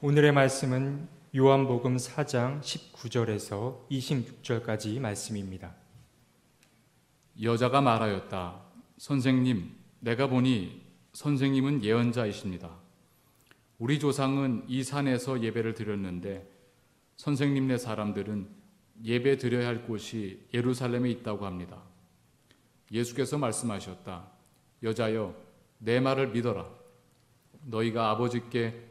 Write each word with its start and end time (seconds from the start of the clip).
오늘의 0.00 0.30
말씀은 0.30 1.08
요한복음 1.34 1.96
4장 1.96 2.60
19절에서 2.60 3.88
26절까지 3.90 5.00
말씀입니다. 5.00 5.74
여자가 7.42 7.80
말하였다. 7.80 8.62
선생님, 8.98 9.74
내가 9.98 10.28
보니 10.28 10.86
선생님은 11.14 11.82
예언자이십니다. 11.82 12.70
우리 13.78 13.98
조상은 13.98 14.66
이 14.68 14.84
산에서 14.84 15.42
예배를 15.42 15.74
드렸는데 15.74 16.48
선생님네 17.16 17.78
사람들은 17.78 18.48
예배 19.02 19.38
드려야 19.38 19.66
할 19.66 19.82
곳이 19.82 20.46
예루살렘에 20.54 21.10
있다고 21.10 21.44
합니다. 21.44 21.82
예수께서 22.92 23.36
말씀하셨다. 23.36 24.30
여자여, 24.84 25.34
내 25.78 25.98
말을 25.98 26.28
믿어라. 26.28 26.70
너희가 27.64 28.10
아버지께 28.10 28.87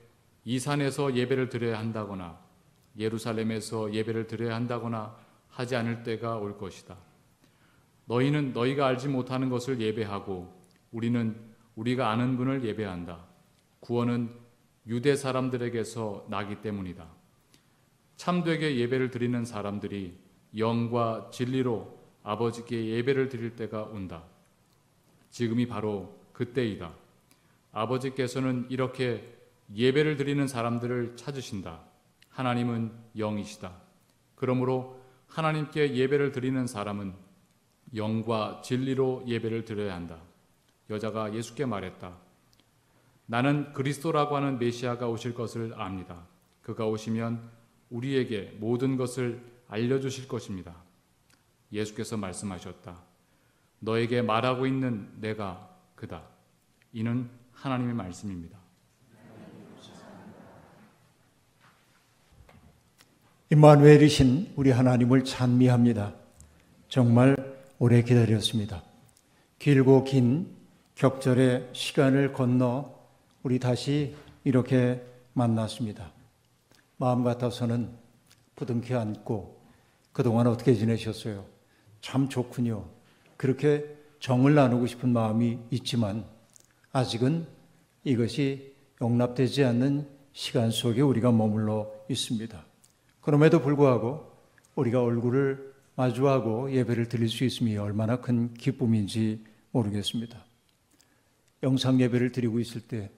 이 0.49 0.59
산에서 0.59 1.13
예배를 1.13 1.49
드려야 1.49 1.77
한다거나 1.77 2.39
예루살렘에서 2.97 3.93
예배를 3.93 4.27
드려야 4.27 4.55
한다거나 4.55 5.13
하지 5.49 5.75
않을 5.75 6.03
때가 6.03 6.37
올 6.37 6.57
것이다. 6.57 6.95
너희는 8.05 8.53
너희가 8.53 8.87
알지 8.87 9.09
못하는 9.09 9.49
것을 9.49 9.81
예배하고 9.81 10.49
우리는 10.93 11.35
우리가 11.75 12.11
아는 12.11 12.37
분을 12.37 12.63
예배한다. 12.63 13.25
구원은 13.81 14.29
유대 14.87 15.17
사람들에게서 15.17 16.27
나기 16.29 16.61
때문이다. 16.61 17.05
참되게 18.15 18.77
예배를 18.77 19.11
드리는 19.11 19.43
사람들이 19.43 20.17
영과 20.57 21.29
진리로 21.29 21.99
아버지께 22.23 22.85
예배를 22.85 23.27
드릴 23.27 23.57
때가 23.57 23.83
온다. 23.83 24.23
지금이 25.29 25.67
바로 25.67 26.17
그때이다. 26.31 26.93
아버지께서는 27.73 28.67
이렇게 28.69 29.36
예배를 29.73 30.17
드리는 30.17 30.47
사람들을 30.47 31.15
찾으신다. 31.17 31.81
하나님은 32.29 32.91
영이시다. 33.17 33.73
그러므로 34.35 35.01
하나님께 35.27 35.95
예배를 35.95 36.31
드리는 36.31 36.67
사람은 36.67 37.13
영과 37.95 38.61
진리로 38.63 39.23
예배를 39.27 39.65
드려야 39.65 39.95
한다. 39.95 40.19
여자가 40.89 41.33
예수께 41.33 41.65
말했다. 41.65 42.15
나는 43.25 43.73
그리스도라고 43.73 44.35
하는 44.35 44.57
메시아가 44.57 45.07
오실 45.07 45.33
것을 45.33 45.73
압니다. 45.75 46.25
그가 46.61 46.85
오시면 46.85 47.49
우리에게 47.89 48.57
모든 48.59 48.95
것을 48.95 49.43
알려주실 49.67 50.27
것입니다. 50.27 50.75
예수께서 51.71 52.15
말씀하셨다. 52.15 52.97
너에게 53.79 54.21
말하고 54.21 54.65
있는 54.65 55.09
내가 55.19 55.69
그다. 55.95 56.23
이는 56.93 57.29
하나님의 57.51 57.93
말씀입니다. 57.95 58.56
임마누엘이신 63.49 64.55
우리 64.57 64.71
하나님을 64.71 65.23
찬미합니다. 65.23 66.13
정말 66.89 67.37
오래 67.79 68.01
기다렸습니다. 68.01 68.83
길고 69.57 70.03
긴 70.03 70.49
격절의 70.95 71.69
시간을 71.71 72.33
건너 72.33 72.93
우리 73.43 73.57
다시 73.57 74.13
이렇게 74.43 75.01
만났습니다. 75.31 76.11
마음 76.97 77.23
같아서는 77.23 77.89
부둥켜 78.57 78.99
안고 78.99 79.61
그동안 80.11 80.47
어떻게 80.47 80.73
지내셨어요? 80.73 81.45
참 82.01 82.27
좋군요. 82.27 82.83
그렇게 83.37 83.85
정을 84.19 84.55
나누고 84.55 84.87
싶은 84.87 85.13
마음이 85.13 85.57
있지만 85.71 86.25
아직은 86.91 87.47
이것이 88.03 88.73
용납되지 89.01 89.63
않는 89.63 90.05
시간 90.33 90.69
속에 90.69 90.99
우리가 90.99 91.31
머물러 91.31 91.89
있습니다. 92.09 92.66
그럼에도 93.27 93.61
불구하고 93.61 94.25
우리가 94.75 95.03
얼굴을 95.03 95.73
마주하고 95.95 96.71
예배를 96.71 97.09
드릴 97.09 97.27
수 97.27 97.43
있음이 97.43 97.75
얼마나 97.75 98.21
큰 98.21 98.53
기쁨인지 98.53 99.43
모르겠습니다. 99.71 100.45
영상 101.61 101.99
예배를 101.99 102.31
드리고 102.31 102.61
있을 102.61 102.79
때 102.79 103.11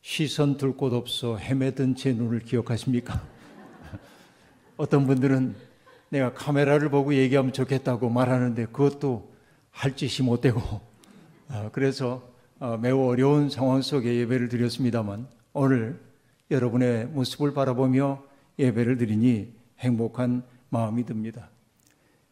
시선 0.00 0.56
둘 0.56 0.76
곳 0.76 0.92
없어 0.92 1.36
헤매던 1.36 1.94
제 1.94 2.12
눈을 2.12 2.40
기억하십니까? 2.40 3.22
어떤 4.78 5.06
분들은 5.06 5.54
내가 6.08 6.32
카메라를 6.32 6.88
보고 6.88 7.14
얘기하면 7.14 7.52
좋겠다고 7.52 8.10
말하는데 8.10 8.66
그것도 8.66 9.32
할 9.70 9.94
짓이 9.94 10.26
못 10.26 10.40
되고 10.40 10.60
아, 11.46 11.70
그래서 11.70 12.28
어, 12.58 12.78
매우 12.78 13.06
어려운 13.08 13.48
상황 13.48 13.80
속에 13.80 14.12
예배를 14.12 14.48
드렸습니다만 14.48 15.28
오늘 15.52 16.00
여러분의 16.50 17.06
모습을 17.06 17.54
바라보며 17.54 18.31
예배를 18.58 18.96
드리니 18.96 19.52
행복한 19.78 20.42
마음이 20.68 21.04
듭니다. 21.04 21.50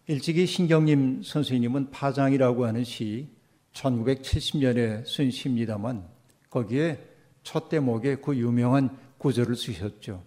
일찍이 0.07 0.47
신경님 0.47 1.23
선생님은 1.23 1.91
파장이라고 1.91 2.67
하는 2.67 2.85
시 2.85 3.29
1970년에 3.73 5.07
쓴 5.07 5.31
시입니다만 5.31 6.05
거기에 6.49 6.99
첫 7.43 7.69
대목에 7.69 8.17
그 8.17 8.37
유명한 8.37 8.97
구절을 9.19 9.55
쓰셨죠. 9.55 10.23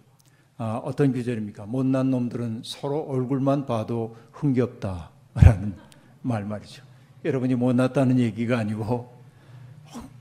아, 0.56 0.80
어떤 0.84 1.12
구절입니까? 1.12 1.66
못난 1.66 2.10
놈들은 2.10 2.62
서로 2.64 3.00
얼굴만 3.00 3.66
봐도 3.66 4.16
흥겹다라는 4.32 5.76
말 6.22 6.44
말이죠. 6.44 6.82
여러분이 7.24 7.54
못났다는 7.54 8.18
얘기가 8.18 8.58
아니고 8.58 9.12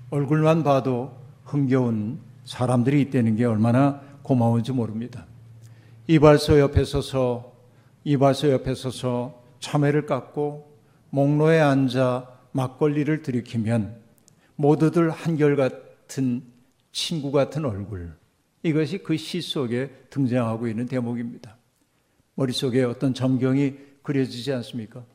얼굴만 0.09 0.63
봐도 0.63 1.15
흥겨운 1.43 2.19
사람들이 2.45 3.01
있다는 3.01 3.35
게 3.35 3.45
얼마나 3.45 4.01
고마운지 4.23 4.71
모릅니다. 4.71 5.25
이발소 6.07 6.59
옆에 6.59 6.83
서서 6.83 7.55
이발소 8.03 8.51
옆에 8.51 8.75
서서 8.75 9.41
참외를 9.59 10.05
깎고 10.05 10.77
목로에 11.09 11.59
앉아 11.59 12.29
막걸리를 12.51 13.21
들이키면 13.21 14.01
모두들 14.55 15.09
한결같은 15.09 16.43
친구 16.91 17.31
같은 17.31 17.65
얼굴 17.65 18.13
이것이 18.63 18.99
그 18.99 19.15
시 19.15 19.41
속에 19.41 19.91
등장하고 20.09 20.67
있는 20.67 20.85
대목입니다. 20.87 21.57
머릿속에 22.35 22.83
어떤 22.83 23.13
점경이 23.13 23.75
그려지지 24.03 24.51
않습니까? 24.53 25.05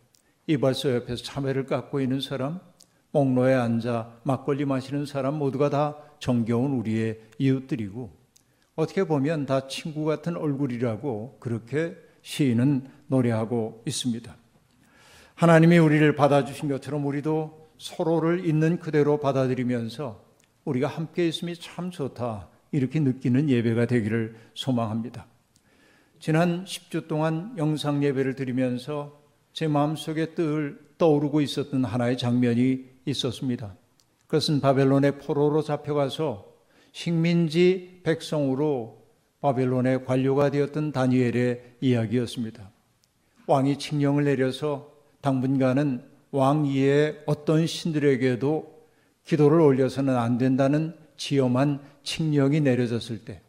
이발소 0.46 0.94
옆에서 0.94 1.22
참외를 1.22 1.66
깎고 1.66 2.00
있는 2.00 2.20
사람, 2.20 2.60
목로에 3.10 3.54
앉아 3.54 4.20
막걸리 4.22 4.64
마시는 4.64 5.04
사람 5.06 5.34
모두가 5.34 5.68
다 5.70 5.96
정겨운 6.18 6.72
우리의 6.72 7.20
이웃들이고 7.38 8.17
어떻게 8.78 9.02
보면 9.02 9.44
다 9.44 9.66
친구 9.66 10.04
같은 10.04 10.36
얼굴이라고 10.36 11.38
그렇게 11.40 11.96
시인은 12.22 12.86
노래하고 13.08 13.82
있습니다. 13.84 14.36
하나님이 15.34 15.78
우리를 15.78 16.14
받아주신 16.14 16.68
것처럼 16.68 17.04
우리도 17.04 17.70
서로를 17.76 18.46
있는 18.46 18.78
그대로 18.78 19.18
받아들이면서 19.18 20.22
우리가 20.64 20.86
함께 20.86 21.26
있음이 21.26 21.56
참 21.56 21.90
좋다. 21.90 22.50
이렇게 22.70 23.00
느끼는 23.00 23.50
예배가 23.50 23.86
되기를 23.86 24.36
소망합니다. 24.54 25.26
지난 26.20 26.64
10주 26.64 27.08
동안 27.08 27.54
영상 27.58 28.04
예배를 28.04 28.36
드리면서 28.36 29.20
제 29.52 29.66
마음속에 29.66 30.36
늘 30.36 30.78
떠오르고 30.98 31.40
있었던 31.40 31.84
하나의 31.84 32.16
장면이 32.16 32.84
있었습니다. 33.06 33.74
그것은 34.28 34.60
바벨론의 34.60 35.18
포로로 35.18 35.62
잡혀가서 35.62 36.47
식민지 36.98 38.00
백성으로 38.02 38.98
바벨론의 39.40 40.04
관료가 40.04 40.50
되었던 40.50 40.90
다니엘의 40.90 41.76
이야기였습니다. 41.80 42.72
왕이 43.46 43.78
칙령을 43.78 44.24
내려서 44.24 44.90
당분간은 45.20 46.02
왕 46.32 46.66
이외의 46.66 47.22
어떤 47.26 47.68
신들에게도 47.68 48.82
기도를 49.22 49.60
올려서는 49.60 50.16
안 50.16 50.38
된다는 50.38 50.96
지엄한 51.16 51.80
칙령이 52.02 52.62
내려졌을 52.62 53.24
때 53.24 53.42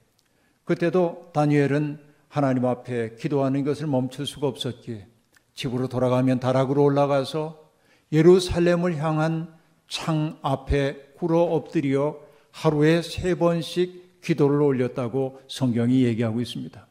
그때도 0.63 1.31
다니엘은 1.33 2.01
하나님 2.27 2.65
앞에 2.67 3.15
기도하는 3.15 3.63
것을 3.63 3.87
멈출 3.87 4.27
수가 4.27 4.45
없었기에 4.45 5.07
집으로 5.55 5.87
돌아가면 5.87 6.39
다락으로 6.39 6.83
올라가서 6.83 7.67
예루살렘을 8.11 8.97
향한 8.97 9.51
창 9.87 10.37
앞에 10.43 11.13
꿇어 11.17 11.41
엎드려 11.41 12.28
하루에 12.51 13.01
세 13.01 13.35
번씩 13.35 14.21
기도를 14.21 14.61
올렸다고 14.61 15.41
성경이 15.47 16.03
얘기하고 16.03 16.41
있습니다. 16.41 16.87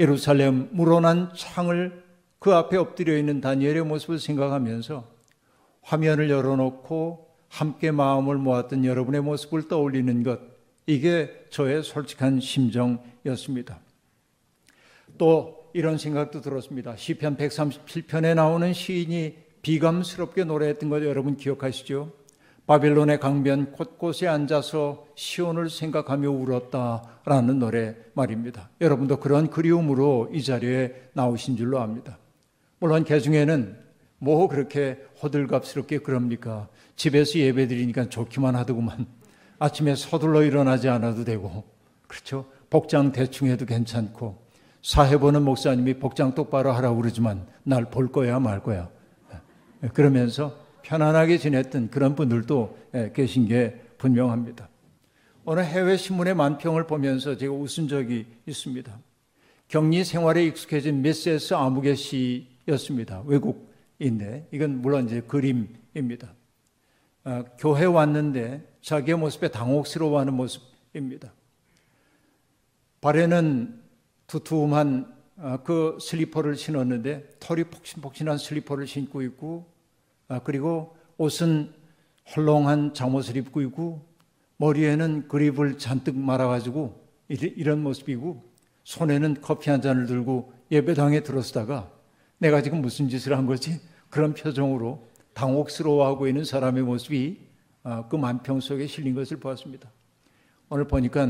예루살렘 0.00 0.68
물어난 0.72 1.32
창을 1.34 2.02
그 2.38 2.54
앞에 2.54 2.76
엎드려 2.76 3.16
있는 3.16 3.40
다니엘의 3.40 3.84
모습을 3.84 4.18
생각하면서 4.18 5.04
화면을 5.82 6.30
열어놓고 6.30 7.28
함께 7.48 7.90
마음을 7.90 8.36
모았던 8.36 8.84
여러분의 8.84 9.22
모습을 9.22 9.68
떠올리는 9.68 10.22
것, 10.22 10.40
이게 10.86 11.46
저의 11.50 11.82
솔직한 11.82 12.40
심정이었습니다. 12.40 13.80
또 15.16 15.70
이런 15.72 15.98
생각도 15.98 16.40
들었습니다. 16.40 16.96
시편 16.96 17.36
137편에 17.36 18.34
나오는 18.34 18.72
시인이 18.72 19.36
비감스럽게 19.62 20.44
노래했던 20.44 20.88
것 20.88 21.02
여러분 21.04 21.36
기억하시죠? 21.36 22.12
바빌론의 22.68 23.18
강변 23.18 23.72
곳곳에 23.72 24.28
앉아서 24.28 25.06
시온을 25.14 25.70
생각하며 25.70 26.28
울었다라는 26.30 27.58
노래 27.58 27.96
말입니다. 28.12 28.68
여러분도 28.82 29.20
그런 29.20 29.48
그리움으로 29.48 30.28
이 30.34 30.42
자리에 30.42 31.08
나오신 31.14 31.56
줄로 31.56 31.80
압니다. 31.80 32.18
물론 32.78 33.04
개 33.04 33.20
중에는 33.20 33.74
뭐 34.18 34.48
그렇게 34.48 35.02
호들갑스럽게 35.22 36.00
그럽니까? 36.00 36.68
집에서 36.94 37.38
예배 37.38 37.68
드리니까 37.68 38.10
좋기만 38.10 38.54
하더구만. 38.54 39.06
아침에 39.58 39.94
서둘러 39.94 40.42
일어나지 40.42 40.90
않아도 40.90 41.24
되고, 41.24 41.64
그렇죠? 42.06 42.44
복장 42.68 43.12
대충 43.12 43.48
해도 43.48 43.64
괜찮고, 43.64 44.46
사회 44.82 45.16
보는 45.16 45.42
목사님이 45.42 45.94
복장 45.94 46.34
똑바로 46.34 46.72
하라고 46.72 46.98
그러지만 46.98 47.46
날 47.62 47.86
볼 47.86 48.12
거야 48.12 48.38
말 48.38 48.62
거야. 48.62 48.90
그러면서 49.94 50.67
편안하게 50.88 51.36
지냈던 51.36 51.90
그런 51.90 52.14
분들도 52.14 52.78
예, 52.94 53.12
계신 53.14 53.46
게 53.46 53.78
분명합니다. 53.98 54.70
어느 55.44 55.60
해외 55.60 55.98
신문의 55.98 56.34
만평을 56.34 56.86
보면서 56.86 57.36
제가 57.36 57.52
웃은 57.52 57.88
적이 57.88 58.24
있습니다. 58.46 58.98
격리 59.68 60.02
생활에 60.02 60.46
익숙해진 60.46 61.02
미세스 61.02 61.52
아무개 61.52 61.94
씨였습니다. 61.94 63.22
외국인데 63.26 64.48
이건 64.50 64.80
물론 64.80 65.04
이제 65.04 65.20
그림입니다. 65.20 66.34
어, 67.24 67.44
교회 67.58 67.84
왔는데 67.84 68.66
자기의 68.80 69.18
모습에 69.18 69.48
당혹스러워하는 69.48 70.32
모습입니다. 70.32 71.34
발에는 73.02 73.78
두툼한 74.26 75.14
어, 75.36 75.58
그 75.62 75.98
슬리퍼를 76.00 76.56
신었는데 76.56 77.36
털이 77.40 77.64
폭신폭신한 77.64 78.38
슬리퍼를 78.38 78.86
신고 78.86 79.20
있고 79.20 79.66
아, 79.66 79.77
그리고 80.44 80.96
옷은 81.16 81.72
헐렁한 82.36 82.94
잠옷을 82.94 83.36
입고 83.36 83.62
있고 83.62 84.06
머리에는 84.58 85.28
그립을 85.28 85.78
잔뜩 85.78 86.16
말아가지고 86.16 87.08
이런 87.28 87.82
모습이고 87.82 88.44
손에는 88.84 89.40
커피 89.40 89.70
한 89.70 89.80
잔을 89.80 90.06
들고 90.06 90.52
예배당에 90.70 91.22
들어서다가 91.22 91.90
내가 92.38 92.62
지금 92.62 92.82
무슨 92.82 93.08
짓을 93.08 93.36
한 93.36 93.46
거지? 93.46 93.80
그런 94.10 94.34
표정으로 94.34 95.06
당혹스러워하고 95.34 96.26
있는 96.26 96.44
사람의 96.44 96.82
모습이 96.82 97.38
아, 97.84 98.06
그 98.08 98.16
만평 98.16 98.60
속에 98.60 98.86
실린 98.86 99.14
것을 99.14 99.38
보았습니다. 99.38 99.90
오늘 100.68 100.86
보니까 100.86 101.26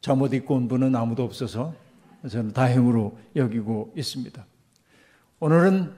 잠옷 0.00 0.34
입고 0.34 0.54
온 0.54 0.68
분은 0.68 0.94
아무도 0.94 1.24
없어서 1.24 1.74
저는 2.28 2.52
다행으로 2.52 3.18
여기고 3.36 3.94
있습니다. 3.96 4.44
오늘은 5.40 5.92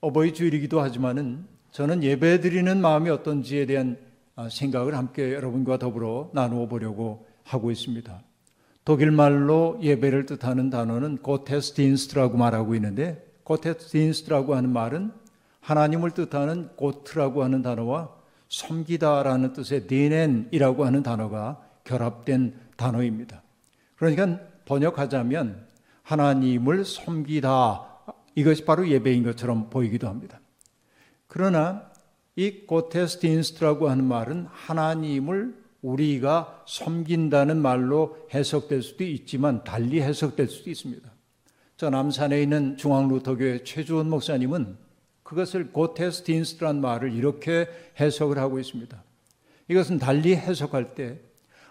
어버이 0.00 0.34
주일이기도 0.34 0.80
하지만은 0.80 1.46
저는 1.76 2.02
예배 2.02 2.40
드리는 2.40 2.80
마음이 2.80 3.10
어떤지에 3.10 3.66
대한 3.66 3.98
아, 4.34 4.48
생각을 4.48 4.94
함께 4.94 5.34
여러분과 5.34 5.78
더불어 5.78 6.30
나누어 6.32 6.68
보려고 6.68 7.26
하고 7.44 7.70
있습니다. 7.70 8.18
독일 8.86 9.10
말로 9.10 9.78
예배를 9.82 10.24
뜻하는 10.24 10.70
단어는 10.70 11.18
고테스딘스트라고 11.18 12.38
말하고 12.38 12.74
있는데 12.76 13.30
고테스딘스트라고 13.42 14.54
하는 14.54 14.72
말은 14.72 15.12
하나님을 15.60 16.12
뜻하는 16.12 16.70
고트라고 16.76 17.44
하는 17.44 17.60
단어와 17.60 18.08
섬기다라는 18.48 19.52
뜻의 19.52 19.86
디넨이라고 19.86 20.86
하는 20.86 21.02
단어가 21.02 21.60
결합된 21.84 22.54
단어입니다. 22.78 23.42
그러니까 23.96 24.40
번역하자면 24.64 25.66
하나님을 26.04 26.86
섬기다 26.86 27.86
이것이 28.34 28.64
바로 28.64 28.88
예배인 28.88 29.24
것처럼 29.24 29.68
보이기도 29.68 30.08
합니다. 30.08 30.40
그러나 31.36 31.90
이 32.34 32.62
고테스틴스트라고 32.66 33.90
하는 33.90 34.04
말은 34.04 34.46
하나님을 34.50 35.54
우리가 35.82 36.64
섬긴다는 36.66 37.60
말로 37.60 38.16
해석될 38.32 38.80
수도 38.80 39.04
있지만 39.04 39.62
달리 39.62 40.00
해석될 40.00 40.48
수도 40.48 40.70
있습니다. 40.70 41.06
저 41.76 41.90
남산에 41.90 42.40
있는 42.40 42.78
중앙루터교회 42.78 43.64
최주원 43.64 44.08
목사님은 44.08 44.78
그것을 45.24 45.72
고테스틴스트란 45.72 46.80
말을 46.80 47.12
이렇게 47.12 47.68
해석을 48.00 48.38
하고 48.38 48.58
있습니다. 48.58 49.04
이것은 49.68 49.98
달리 49.98 50.34
해석할 50.34 50.94
때 50.94 51.18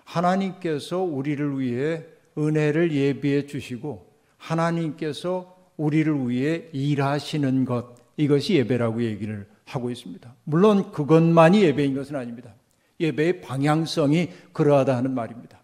하나님께서 0.04 1.00
우리를 1.00 1.60
위해 1.60 2.06
은혜를 2.38 2.92
예비해 2.92 3.48
주시고 3.48 4.14
하나님께서 4.38 5.58
우리를 5.76 6.30
위해 6.30 6.70
일하시는 6.72 7.66
것 7.66 7.96
이것이 8.16 8.54
예배라고 8.58 9.02
얘기를 9.02 9.48
하고 9.66 9.90
있습니다. 9.90 10.34
물론 10.44 10.92
그것만이 10.92 11.62
예배인 11.62 11.96
것은 11.96 12.16
아닙니다. 12.16 12.54
예배의 13.00 13.42
방향성이 13.42 14.30
그러하다 14.54 14.96
하는 14.96 15.12
말입니다. 15.12 15.60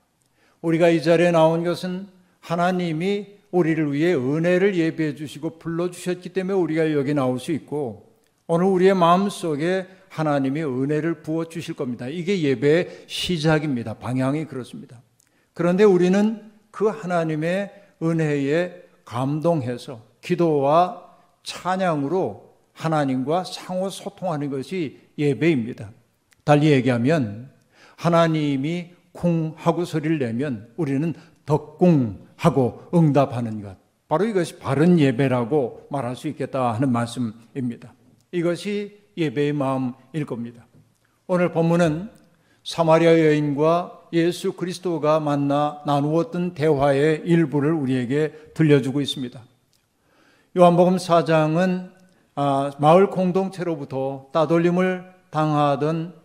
우리가 0.61 0.89
이 0.89 1.01
자리에 1.01 1.31
나온 1.31 1.63
것은 1.63 2.07
하나님이 2.39 3.27
우리를 3.51 3.93
위해 3.93 4.13
은혜를 4.13 4.75
예배해 4.75 5.15
주시고 5.15 5.59
불러주셨기 5.59 6.29
때문에 6.29 6.57
우리가 6.57 6.93
여기 6.93 7.13
나올 7.13 7.39
수 7.39 7.51
있고 7.51 8.11
오늘 8.47 8.65
우리의 8.65 8.93
마음 8.93 9.29
속에 9.29 9.87
하나님이 10.09 10.63
은혜를 10.63 11.21
부어 11.21 11.45
주실 11.45 11.75
겁니다. 11.75 12.07
이게 12.07 12.41
예배의 12.41 13.05
시작입니다. 13.07 13.93
방향이 13.93 14.45
그렇습니다. 14.45 15.01
그런데 15.53 15.83
우리는 15.83 16.51
그 16.69 16.87
하나님의 16.87 17.71
은혜에 18.01 18.83
감동해서 19.05 20.01
기도와 20.21 21.05
찬양으로 21.43 22.50
하나님과 22.81 23.43
상호 23.43 23.89
소통하는 23.89 24.49
것이 24.49 24.99
예배입니다. 25.17 25.91
달리 26.43 26.71
얘기하면 26.71 27.51
하나님이 27.95 28.91
쿵 29.11 29.53
하고 29.55 29.85
소리를 29.85 30.17
내면 30.17 30.67
우리는 30.77 31.13
덕궁 31.45 32.27
하고 32.35 32.83
응답하는 32.93 33.61
것. 33.61 33.77
바로 34.07 34.25
이것이 34.25 34.57
바른 34.57 34.99
예배라고 34.99 35.87
말할 35.91 36.15
수 36.15 36.27
있겠다 36.27 36.73
하는 36.73 36.91
말씀입니다. 36.91 37.93
이것이 38.31 38.99
예배의 39.15 39.53
마음일 39.53 40.25
겁니다. 40.25 40.65
오늘 41.27 41.51
본문은 41.51 42.09
사마리아 42.63 43.17
여인과 43.19 44.01
예수 44.13 44.53
그리스도가 44.53 45.19
만나 45.19 45.81
나누었던 45.85 46.53
대화의 46.53 47.21
일부를 47.25 47.71
우리에게 47.73 48.33
들려주고 48.53 49.01
있습니다. 49.01 49.41
요한복음 50.57 50.97
4장은 50.97 52.00
아, 52.43 52.71
마을 52.79 53.11
공동체로부터 53.11 54.25
따돌림을 54.33 55.05
당하던 55.29 56.15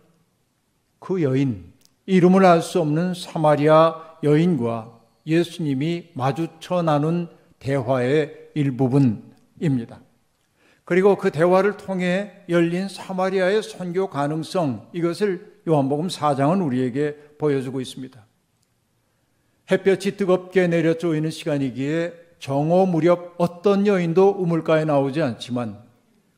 그 0.97 1.21
여인, 1.21 1.71
이름을 2.07 2.43
알 2.43 2.63
수 2.63 2.81
없는 2.81 3.13
사마리아 3.13 3.93
여인과 4.23 4.99
예수님이 5.27 6.09
마주쳐 6.15 6.81
나눈 6.81 7.29
대화의 7.59 8.49
일부분입니다. 8.55 9.99
그리고 10.85 11.17
그 11.17 11.29
대화를 11.29 11.77
통해 11.77 12.31
열린 12.49 12.87
사마리아의 12.87 13.61
선교 13.61 14.09
가능성, 14.09 14.87
이것을 14.93 15.61
요한복음 15.67 16.07
4장은 16.07 16.65
우리에게 16.65 17.15
보여주고 17.37 17.79
있습니다. 17.79 18.25
햇볕이 19.69 20.17
뜨겁게 20.17 20.65
내려 20.65 20.95
쪼이는 20.95 21.29
시간이기에 21.29 22.13
정오 22.39 22.87
무렵 22.87 23.35
어떤 23.37 23.85
여인도 23.85 24.29
우물가에 24.31 24.83
나오지 24.85 25.21
않지만 25.21 25.85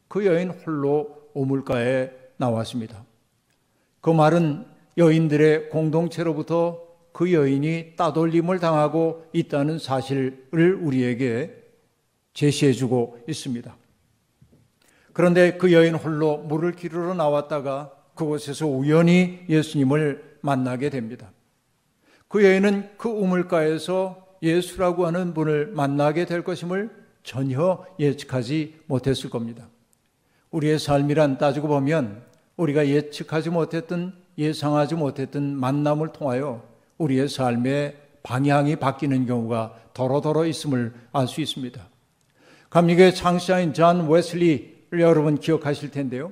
그 0.09 0.25
여인 0.25 0.49
홀로 0.49 1.29
우물가에 1.33 2.11
나왔습니다. 2.35 3.05
그 4.01 4.09
말은 4.09 4.65
여인들의 4.97 5.69
공동체로부터 5.69 6.83
그 7.13 7.31
여인이 7.31 7.95
따돌림을 7.95 8.59
당하고 8.59 9.25
있다는 9.33 9.79
사실을 9.79 10.79
우리에게 10.81 11.55
제시해 12.33 12.73
주고 12.73 13.19
있습니다. 13.27 13.75
그런데 15.13 15.57
그 15.57 15.71
여인 15.73 15.95
홀로 15.95 16.37
물을 16.37 16.71
기르러 16.71 17.13
나왔다가 17.13 17.93
그곳에서 18.15 18.67
우연히 18.67 19.45
예수님을 19.47 20.37
만나게 20.41 20.89
됩니다. 20.89 21.31
그 22.27 22.43
여인은 22.43 22.97
그 22.97 23.09
우물가에서 23.09 24.37
예수라고 24.41 25.05
하는 25.05 25.33
분을 25.33 25.67
만나게 25.67 26.25
될 26.25 26.43
것임을 26.43 26.89
전혀 27.23 27.85
예측하지 27.99 28.81
못했을 28.87 29.29
겁니다. 29.29 29.67
우리의 30.51 30.79
삶이란 30.79 31.37
따지고 31.37 31.67
보면 31.67 32.23
우리가 32.57 32.87
예측하지 32.87 33.49
못했던 33.49 34.13
예상하지 34.37 34.95
못했던 34.95 35.55
만남을 35.55 36.11
통하여 36.13 36.63
우리의 36.97 37.29
삶의 37.29 37.95
방향이 38.23 38.75
바뀌는 38.77 39.25
경우가 39.25 39.75
더러더러 39.93 40.45
있음을 40.45 40.93
알 41.11 41.27
수 41.27 41.41
있습니다. 41.41 41.87
감리교의 42.69 43.15
창시자인 43.15 43.73
존 43.73 44.09
웨슬리를 44.09 44.99
여러분 44.99 45.39
기억하실 45.39 45.91
텐데요. 45.91 46.31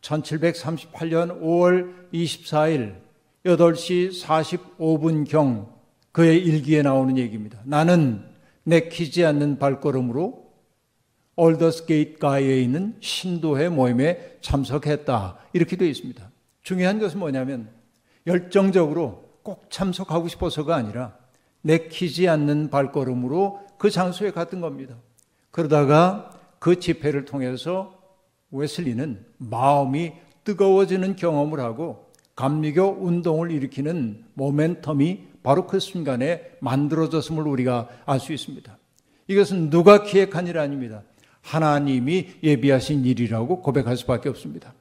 1738년 0.00 1.40
5월 1.40 2.10
24일 2.12 2.96
8시 3.44 4.22
45분경 4.22 5.68
그의 6.10 6.38
일기에 6.38 6.82
나오는 6.82 7.16
얘기입니다. 7.16 7.60
나는 7.64 8.24
내키지 8.64 9.24
않는 9.24 9.58
발걸음으로 9.58 10.41
올더스게이트 11.36 12.18
가에 12.18 12.60
있는 12.60 12.96
신도회 13.00 13.68
모임에 13.68 14.36
참석했다. 14.40 15.38
이렇게 15.52 15.76
되어 15.76 15.88
있습니다. 15.88 16.30
중요한 16.62 16.98
것은 16.98 17.18
뭐냐면 17.18 17.68
열정적으로 18.26 19.24
꼭 19.42 19.70
참석하고 19.70 20.28
싶어서가 20.28 20.76
아니라 20.76 21.16
내키지 21.62 22.28
않는 22.28 22.70
발걸음으로 22.70 23.60
그 23.78 23.90
장소에 23.90 24.30
갔던 24.30 24.60
겁니다. 24.60 24.96
그러다가 25.50 26.30
그 26.58 26.78
집회를 26.78 27.24
통해서 27.24 27.98
웨슬리는 28.50 29.24
마음이 29.38 30.12
뜨거워지는 30.44 31.16
경험을 31.16 31.60
하고 31.60 32.12
감리교 32.36 32.98
운동을 33.00 33.50
일으키는 33.50 34.24
모멘텀이 34.36 35.32
바로 35.42 35.66
그 35.66 35.80
순간에 35.80 36.42
만들어졌음을 36.60 37.46
우리가 37.46 37.88
알 38.06 38.20
수 38.20 38.32
있습니다. 38.32 38.78
이것은 39.26 39.70
누가 39.70 40.02
기획한 40.02 40.46
일 40.46 40.58
아닙니다. 40.58 41.02
하나님이 41.42 42.28
예비하신 42.42 43.04
일이라고 43.04 43.60
고백할 43.60 43.96
수밖에 43.96 44.28
없습니다. 44.28 44.74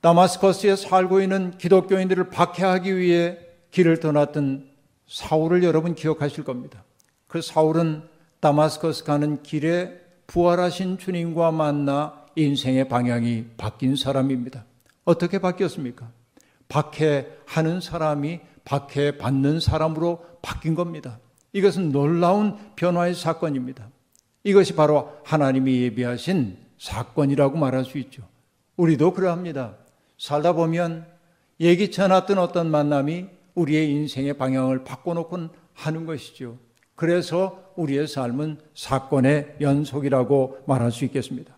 다마스커스에 0.00 0.76
살고 0.76 1.22
있는 1.22 1.56
기독교인들을 1.56 2.28
박해하기 2.28 2.96
위해 2.98 3.38
길을 3.70 4.00
떠났던 4.00 4.68
사울을 5.06 5.62
여러분 5.64 5.94
기억하실 5.94 6.44
겁니다. 6.44 6.84
그 7.26 7.40
사울은 7.40 8.02
다마스커스 8.40 9.04
가는 9.04 9.42
길에 9.42 9.98
부활하신 10.26 10.98
주님과 10.98 11.52
만나 11.52 12.24
인생의 12.36 12.88
방향이 12.88 13.46
바뀐 13.56 13.96
사람입니다. 13.96 14.64
어떻게 15.04 15.38
바뀌었습니까? 15.38 16.10
박해하는 16.68 17.80
사람이 17.80 18.40
박해받는 18.64 19.60
사람으로 19.60 20.24
바뀐 20.42 20.74
겁니다. 20.74 21.18
이것은 21.52 21.92
놀라운 21.92 22.56
변화의 22.76 23.14
사건입니다. 23.14 23.88
이것이 24.44 24.74
바로 24.74 25.10
하나님이 25.24 25.82
예비하신 25.82 26.58
사건이라고 26.78 27.56
말할 27.56 27.84
수 27.84 27.98
있죠. 27.98 28.22
우리도 28.76 29.14
그러합니다. 29.14 29.76
살다 30.18 30.52
보면 30.52 31.06
예기치 31.58 32.02
않았던 32.02 32.38
어떤 32.38 32.70
만남이 32.70 33.26
우리의 33.54 33.90
인생의 33.90 34.34
방향을 34.34 34.84
바꿔놓곤 34.84 35.50
하는 35.72 36.06
것이죠. 36.06 36.58
그래서 36.94 37.72
우리의 37.76 38.06
삶은 38.06 38.58
사건의 38.74 39.56
연속이라고 39.60 40.58
말할 40.66 40.92
수 40.92 41.04
있겠습니다. 41.06 41.56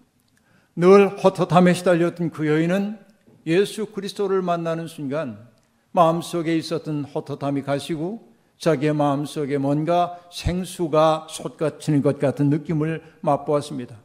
늘 0.77 1.09
헛헛함에 1.19 1.75
시달렸던 1.75 2.31
그 2.31 2.47
여인은 2.47 2.99
예수 3.47 3.87
그리스도를 3.87 4.43
만나는 4.43 4.87
순간 4.87 5.49
마음속에 5.93 6.57
있었던 6.57 7.05
헛헛함이 7.05 7.63
가시고 7.63 8.36
자기의 8.59 8.95
마음속에 8.95 9.59
뭔가 9.59 10.19
생수가 10.33 11.29
솟가치는 11.31 12.03
것 12.03 12.19
같은 12.19 12.49
느낌을 12.49 13.03
맛보았습니다. 13.21 13.97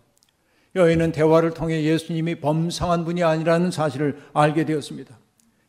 여인은 0.75 1.11
대화를 1.11 1.53
통해 1.53 1.83
예수님이 1.83 2.39
범상한 2.39 3.03
분이 3.05 3.23
아니라는 3.23 3.71
사실을 3.71 4.21
알게 4.33 4.65
되었습니다. 4.65 5.17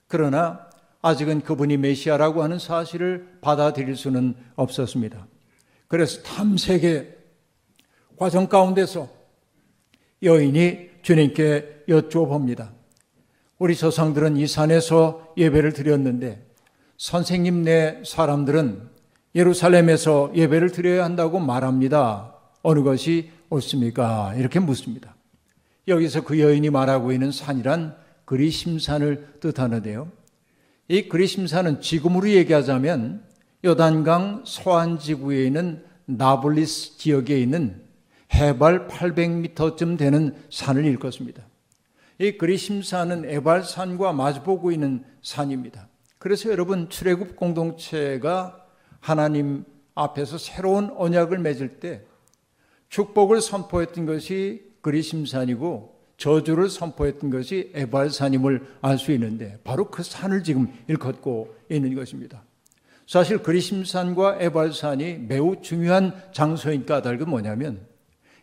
그러나 0.07 0.69
아직은 1.01 1.41
그분이 1.41 1.77
메시아라고 1.79 2.43
하는 2.43 2.59
사실을 2.59 3.39
받아들일 3.41 3.97
수는 3.97 4.35
없었습니다. 4.55 5.27
그래서 5.89 6.23
탐색의 6.23 7.17
과정 8.17 8.47
가운데서 8.47 9.09
여인이 10.23 10.91
주님께 11.03 11.85
여쭈어 11.89 12.27
봅니다. 12.27 12.73
우리 13.59 13.75
조상들은 13.75 14.37
이 14.37 14.47
산에서 14.47 15.35
예배를 15.37 15.73
드렸는데 15.73 16.47
선생님 17.03 17.65
네 17.65 18.01
사람들은 18.07 18.81
예루살렘에서 19.35 20.31
예배를 20.37 20.71
드려야 20.71 21.03
한다고 21.03 21.41
말합니다. 21.41 22.33
어느 22.63 22.85
것이 22.85 23.33
옳습니까? 23.51 24.35
이렇게 24.37 24.61
묻습니다. 24.61 25.17
여기서 25.89 26.23
그 26.23 26.39
여인이 26.39 26.71
말하고 26.71 27.11
있는 27.11 27.33
산이란 27.33 27.97
그리심산을 28.25 29.39
뜻하는데요. 29.41 30.13
이 30.87 31.09
그리심산은 31.09 31.81
지금으로 31.81 32.29
얘기하자면 32.29 33.25
요단강 33.65 34.45
서안 34.47 35.01
지구에 35.01 35.47
있는 35.47 35.85
나블리스 36.05 36.99
지역에 36.99 37.37
있는 37.37 37.83
해발 38.33 38.87
800m쯤 38.87 39.99
되는 39.99 40.37
산을 40.51 40.85
일컫습니다. 40.85 41.43
이 42.21 42.39
그리심산은 42.39 43.25
에발산과 43.29 44.13
마주보고 44.13 44.71
있는 44.71 45.03
산입니다. 45.21 45.89
그래서 46.23 46.50
여러분 46.50 46.88
출애굽 46.88 47.35
공동체가 47.35 48.64
하나님 49.00 49.64
앞에서 49.97 50.38
새로운 50.38 50.88
언약을 50.97 51.38
맺을 51.38 51.81
때 51.81 52.05
축복을 52.91 53.41
선포했던 53.41 54.07
것이 54.07 54.71
그리심산이고 54.83 56.00
저주를 56.19 56.69
선포했던 56.69 57.31
것이 57.31 57.73
에발산임을 57.75 58.64
알 58.83 58.99
수 58.99 59.11
있는데 59.11 59.59
바로 59.64 59.91
그 59.91 60.05
산을 60.05 60.45
지금 60.45 60.73
일컫고 60.87 61.57
있는 61.69 61.97
것입니다. 61.97 62.45
사실 63.09 63.38
그리심산과 63.38 64.37
에발산이 64.38 65.25
매우 65.26 65.61
중요한 65.61 66.14
장소인 66.31 66.87
까닭은 66.87 67.29
뭐냐면 67.29 67.85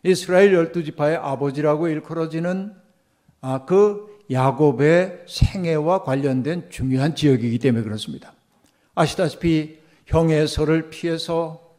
이스라엘 0.02 0.52
열두 0.52 0.84
지파의 0.84 1.16
아버지라고 1.16 1.88
일컬어지는 1.88 2.74
아, 3.40 3.64
그 3.64 4.09
야곱의 4.30 5.24
생애와 5.26 6.04
관련된 6.04 6.70
중요한 6.70 7.14
지역이기 7.14 7.58
때문에 7.58 7.82
그렇습니다. 7.82 8.32
아시다시피 8.94 9.78
형의 10.06 10.46
설을 10.46 10.90
피해서 10.90 11.74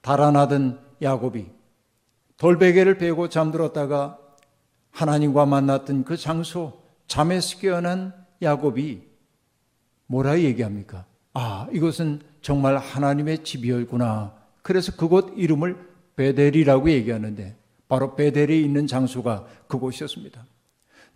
달아나던 0.00 0.80
야곱이 1.02 1.46
돌베개를 2.36 2.98
베고 2.98 3.28
잠들었다가 3.28 4.18
하나님과 4.90 5.46
만났던 5.46 6.04
그 6.04 6.16
장소 6.16 6.80
잠에서 7.06 7.58
깨어난 7.58 8.12
야곱이 8.42 9.02
뭐라 10.06 10.38
얘기합니까? 10.40 11.04
아, 11.34 11.68
이것은 11.72 12.20
정말 12.40 12.76
하나님의 12.76 13.44
집이었구나. 13.44 14.34
그래서 14.62 14.92
그곳 14.96 15.34
이름을 15.36 15.76
베델이라고 16.16 16.90
얘기하는데 16.90 17.56
바로 17.88 18.14
베델이 18.16 18.62
있는 18.62 18.86
장소가 18.86 19.46
그곳이었습니다. 19.66 20.44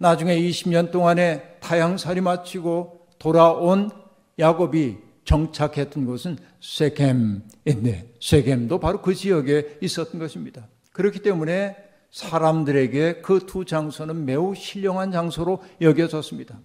나중에 0.03 0.37
20년 0.37 0.91
동안의 0.91 1.59
타향살이 1.61 2.21
마치고 2.21 3.07
돌아온 3.21 3.89
야곱이 4.37 4.99
정착했던 5.25 6.07
곳은 6.07 6.39
세겜인데 6.61 8.15
세겜도 8.21 8.81
바로 8.81 9.01
그 9.01 9.15
지역에 9.15 9.79
있었던 9.81 10.19
것입니다. 10.19 10.67
그렇기 10.93 11.21
때문에 11.21 11.77
사람들에게 12.11 13.23
그 13.23 13.47
두 13.47 13.65
장소는 13.65 14.25
매우 14.25 14.57
신령한 14.57 15.13
장소로 15.13 15.63
여겨졌습니다. 15.81 16.59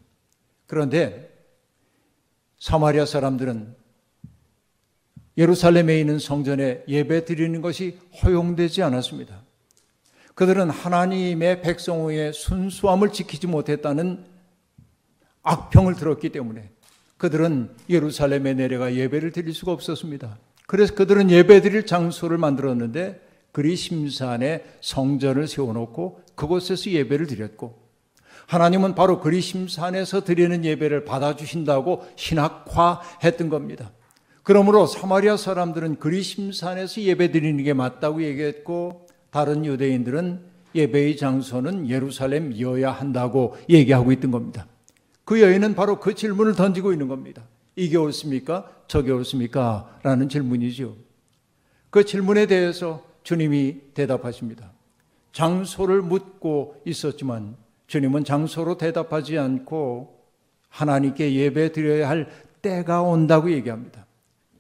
그런데 0.65 1.31
사마리아 2.57 3.05
사람들은 3.05 3.75
예루살렘에 5.37 5.99
있는 5.99 6.17
성전에 6.17 6.83
예배 6.87 7.25
드리는 7.25 7.61
것이 7.61 7.99
허용되지 8.23 8.81
않았습니다. 8.81 9.46
그들은 10.37 10.69
하나님의 10.69 11.63
백성의 11.63 12.31
순수함을 12.31 13.11
지키지 13.11 13.47
못했다는 13.47 14.23
악평을 15.41 15.95
들었기 15.95 16.29
때문에 16.29 16.69
그들은 17.17 17.71
예루살렘에 17.89 18.53
내려가 18.53 18.93
예배를 18.93 19.31
드릴 19.31 19.55
수가 19.55 19.71
없었습니다. 19.71 20.37
그래서 20.67 20.93
그들은 20.93 21.31
예배 21.31 21.61
드릴 21.61 21.87
장소를 21.87 22.37
만들었는데 22.37 23.19
그리 23.51 23.75
심산에 23.75 24.63
성전을 24.79 25.47
세워놓고 25.47 26.21
그곳에서 26.35 26.91
예배를 26.91 27.25
드렸고 27.25 27.75
하나님은 28.45 28.93
바로 28.93 29.19
그리 29.19 29.41
심산에서 29.41 30.23
드리는 30.23 30.63
예배를 30.63 31.03
받아주신다고 31.03 32.05
신학화했던 32.15 33.49
겁니다. 33.49 33.91
그러므로 34.43 34.85
사마리아 34.85 35.35
사람들은 35.35 35.97
그리 35.97 36.21
심산에서 36.21 37.01
예배 37.01 37.31
드리는 37.31 37.63
게 37.63 37.73
맞다고 37.73 38.21
얘기했고 38.21 39.06
다른 39.37 39.63
유대인들은 39.65 40.39
예배의 40.73 41.15
장소는 41.15 41.87
예루살렘이어야 41.87 42.89
한다고 42.89 43.55
얘기하고 43.69 44.11
있던 44.13 44.31
겁니다. 44.31 44.65
그 45.25 45.39
여인은 45.39 45.75
바로 45.75 45.99
그 45.99 46.15
질문을 46.15 46.55
던지고 46.55 46.91
있는 46.91 47.07
겁니다. 47.07 47.43
이게 47.75 47.97
옳습니까? 47.97 48.67
저게 48.87 49.11
옳습니까? 49.11 49.99
라는 50.01 50.27
질문이죠. 50.27 50.95
그 51.91 52.03
질문에 52.03 52.47
대해서 52.47 53.05
주님이 53.21 53.93
대답하십니다. 53.93 54.71
장소를 55.33 56.01
묻고 56.01 56.81
있었지만 56.85 57.57
주님은 57.85 58.23
장소로 58.23 58.79
대답하지 58.79 59.37
않고 59.37 60.19
하나님께 60.69 61.35
예배 61.35 61.73
드려야 61.73 62.09
할 62.09 62.27
때가 62.63 63.03
온다고 63.03 63.51
얘기합니다. 63.51 64.07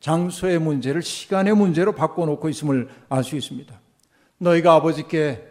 장소의 0.01 0.59
문제를 0.59 1.01
시간의 1.01 1.55
문제로 1.55 1.93
바꿔놓고 1.93 2.47
있음을 2.47 2.89
알 3.09 3.23
수 3.23 3.35
있습니다. 3.35 3.86
너희가 4.39 4.73
아버지께 4.73 5.43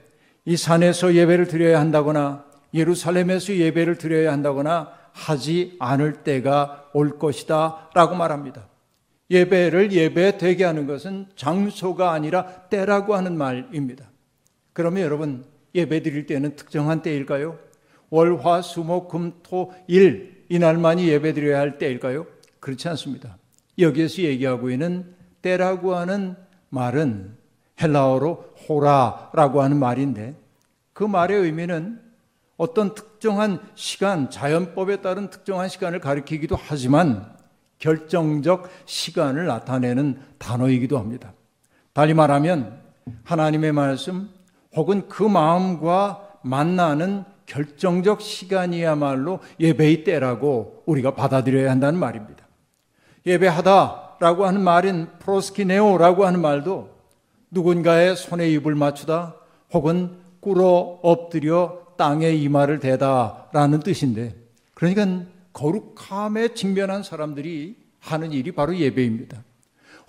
이 0.45 0.57
산에서 0.57 1.15
예배를 1.15 1.49
드려야 1.49 1.81
한다거나 1.81 2.45
예루살렘에서 2.73 3.55
예배를 3.55 3.99
드려야 3.99 4.33
한다거나 4.33 4.93
하지 5.13 5.77
않을 5.79 6.25
때가 6.25 6.91
올 6.93 7.19
것이다 7.19 7.91
라고 7.95 8.15
말합니다. 8.15 8.69
예배를 9.31 9.93
예배 9.93 10.39
되게 10.39 10.65
하는 10.65 10.87
것은 10.87 11.27
장소가 11.35 12.13
아니라 12.13 12.47
때라고 12.69 13.17
하는 13.17 13.37
말입니다. 13.37 14.11
그러면 14.73 15.03
여러분 15.03 15.45
예배 15.75 16.03
드릴 16.03 16.27
때는 16.27 16.55
특정한 16.55 17.03
때일까요? 17.03 17.59
월, 18.11 18.39
화, 18.39 18.63
수, 18.63 18.81
목, 18.81 19.09
금, 19.09 19.33
토, 19.43 19.73
일 19.89 20.45
이날만이 20.49 21.09
예배 21.09 21.33
드려야 21.33 21.59
할 21.59 21.79
때일까요? 21.79 22.27
그렇지 22.61 22.89
않습니다. 22.91 23.37
여기에서 23.79 24.23
얘기하고 24.23 24.71
있는 24.71 25.15
때라고 25.43 25.97
하는 25.97 26.37
말은 26.69 27.37
헬라어로 27.81 28.55
호라라고 28.69 29.63
하는 29.63 29.79
말인데 29.79 30.35
그 30.93 31.05
말의 31.05 31.41
의미는 31.41 32.01
어떤 32.57 32.95
특정한 32.95 33.61
시간, 33.75 34.31
자연법에 34.31 35.03
따른 35.03 35.29
특정한 35.29 35.69
시간을 35.69 36.01
가리키기도 36.01 36.57
하지만 36.59 37.35
결정적 37.79 38.71
시간을 38.87 39.47
나타내는 39.47 40.19
단어이기도 40.39 40.99
합니다. 40.99 41.35
달리 41.93 42.15
말하면 42.15 42.81
하나님의 43.25 43.73
말씀 43.73 44.31
혹은 44.75 45.09
그 45.09 45.23
마음과 45.23 46.39
만나는 46.43 47.25
결정적 47.45 48.21
시간이야말로 48.21 49.41
예배의 49.61 50.05
때라고 50.05 50.83
우리가 50.87 51.15
받아들여야 51.15 51.71
한다는 51.71 51.99
말입니다. 51.99 52.47
예배하다라고 53.27 54.47
하는 54.47 54.63
말인 54.63 55.09
프로스키네오라고 55.19 56.27
하는 56.27 56.41
말도 56.41 56.96
누군가의 57.51 58.17
손에 58.17 58.49
입을 58.51 58.75
맞추다 58.75 59.37
혹은 59.73 60.19
꿇어 60.41 61.01
엎드려 61.03 61.87
땅에 61.97 62.31
이마를 62.31 62.79
대다라는 62.79 63.81
뜻인데 63.81 64.35
그러니까 64.75 65.27
거룩함에 65.53 66.55
직면한 66.55 67.03
사람들이 67.03 67.77
하는 68.01 68.33
일이 68.33 68.53
바로 68.53 68.77
예배입니다. 68.77 69.43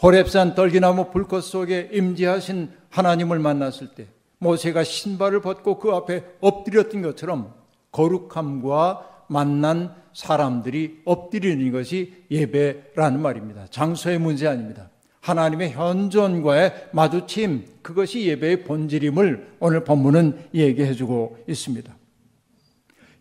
호렙산 0.02 0.54
떨기나무 0.54 1.10
불꽃 1.12 1.42
속에 1.42 1.90
임재하신 1.92 2.72
하나님을 2.90 3.40
만났을 3.40 3.96
때 3.96 4.08
모세가 4.40 4.84
신발을 4.84 5.42
벗고 5.42 5.80
그 5.80 5.92
앞에 5.92 6.24
엎드렸던 6.42 7.02
것처럼 7.02 7.54
거룩함과 7.92 9.26
만난 9.28 9.96
사람들이 10.14 11.02
엎드리는 11.06 11.72
것이 11.72 12.26
예배라는 12.30 13.20
말입니다. 13.20 13.68
장소의 13.70 14.20
문제 14.20 14.48
아닙니다. 14.48 14.90
하나님의 15.22 15.72
현존과의 15.72 16.90
마주침, 16.92 17.66
그것이 17.82 18.28
예배의 18.28 18.64
본질임을 18.64 19.56
오늘 19.60 19.84
본문은 19.84 20.50
얘기해 20.54 20.94
주고 20.94 21.38
있습니다. 21.48 21.96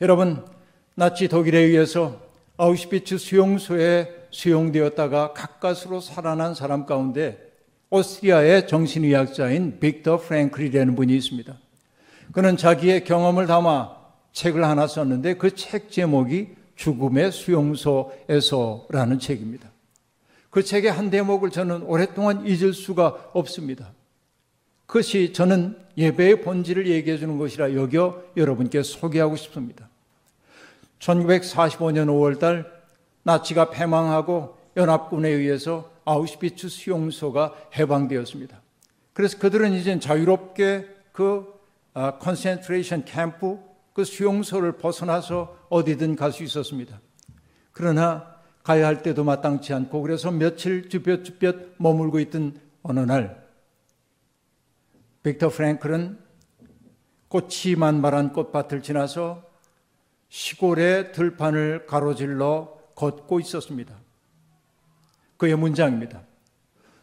여러분, 0.01 0.45
나치 0.95 1.29
독일에 1.29 1.59
의해서 1.59 2.21
아우슈비츠 2.59 3.19
수용소에 3.19 4.27
수용되었다가 4.31 5.33
가까스로 5.33 6.01
살아난 6.01 6.55
사람 6.55 6.87
가운데 6.87 7.39
오스트리아의 7.91 8.67
정신의학자인 8.67 9.79
빅터 9.79 10.19
프랭클이라는 10.19 10.97
분이 10.97 11.15
있습니다. 11.17 11.57
그는 12.33 12.57
자기의 12.57 13.05
경험을 13.05 13.47
담아 13.47 13.97
책을 14.33 14.65
하나 14.65 14.87
썼는데 14.87 15.35
그 15.35 15.55
책 15.55 15.91
제목이 15.91 16.49
죽음의 16.77 17.33
수용소에서라는 17.33 19.19
책입니다. 19.19 19.71
그 20.57 20.63
책의 20.63 20.91
한 20.91 21.11
대목을 21.11 21.51
저는 21.51 21.83
오랫동안 21.83 22.47
잊을 22.47 22.73
수가 22.73 23.29
없습니다. 23.35 23.93
그것이 24.87 25.35
저는 25.35 25.77
예배의 25.99 26.41
본질을 26.41 26.87
얘기해 26.87 27.19
주는 27.19 27.37
것이라 27.37 27.75
여겨 27.75 28.23
여러분께 28.39 28.83
소개하고 28.83 29.37
싶습니다. 29.37 29.91
1945년 30.99 32.07
5월달 32.07 32.65
나치가 33.23 33.69
패망하고 33.69 34.57
연합군에 34.79 35.29
의해서 35.29 35.91
아우슈비츠 36.07 36.71
수용소가 36.71 37.55
해방되었습니다. 37.77 38.59
그래서 39.13 39.37
그들은 39.37 39.75
이제 39.75 40.01
자유롭게 40.01 40.89
그 41.13 41.53
concentration 41.93 43.05
camp 43.05 43.59
그 43.93 44.05
수용소를 44.05 44.79
벗어나서 44.79 45.55
어디든 45.69 46.17
갈 46.17 46.33
수 46.33 46.43
있었습니다. 46.45 46.99
그러나 47.73 48.36
가야 48.67 48.89
할 48.89 49.01
때도 49.01 49.23
마땅치 49.23 49.73
않고 49.75 50.03
그래서 50.03 50.33
며칠 50.33 50.89
주뼛주뼛 50.89 51.77
머물고 51.77 52.19
있던 52.19 52.61
어느 52.83 52.99
날 52.99 53.47
빅터 55.23 55.51
프랭클은 55.51 56.19
꽃이 57.29 57.77
만발한 57.79 58.33
꽃밭을 58.33 58.83
지나서 58.83 59.45
시골의 60.31 61.13
들판을 61.13 61.87
가로질러 61.87 62.77
걷고 62.97 63.39
있었습니다. 63.39 63.95
그의 65.37 65.55
문장입니다. 65.55 66.23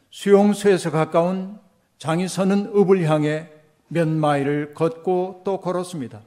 수용소에서 0.09 0.91
가까운 0.91 1.61
장이 1.97 2.27
서는 2.27 2.73
읍을 2.75 3.03
향해 3.03 3.49
몇 3.87 4.09
마일을 4.09 4.73
걷고 4.73 5.43
또 5.45 5.61
걸었습니다. 5.61 6.23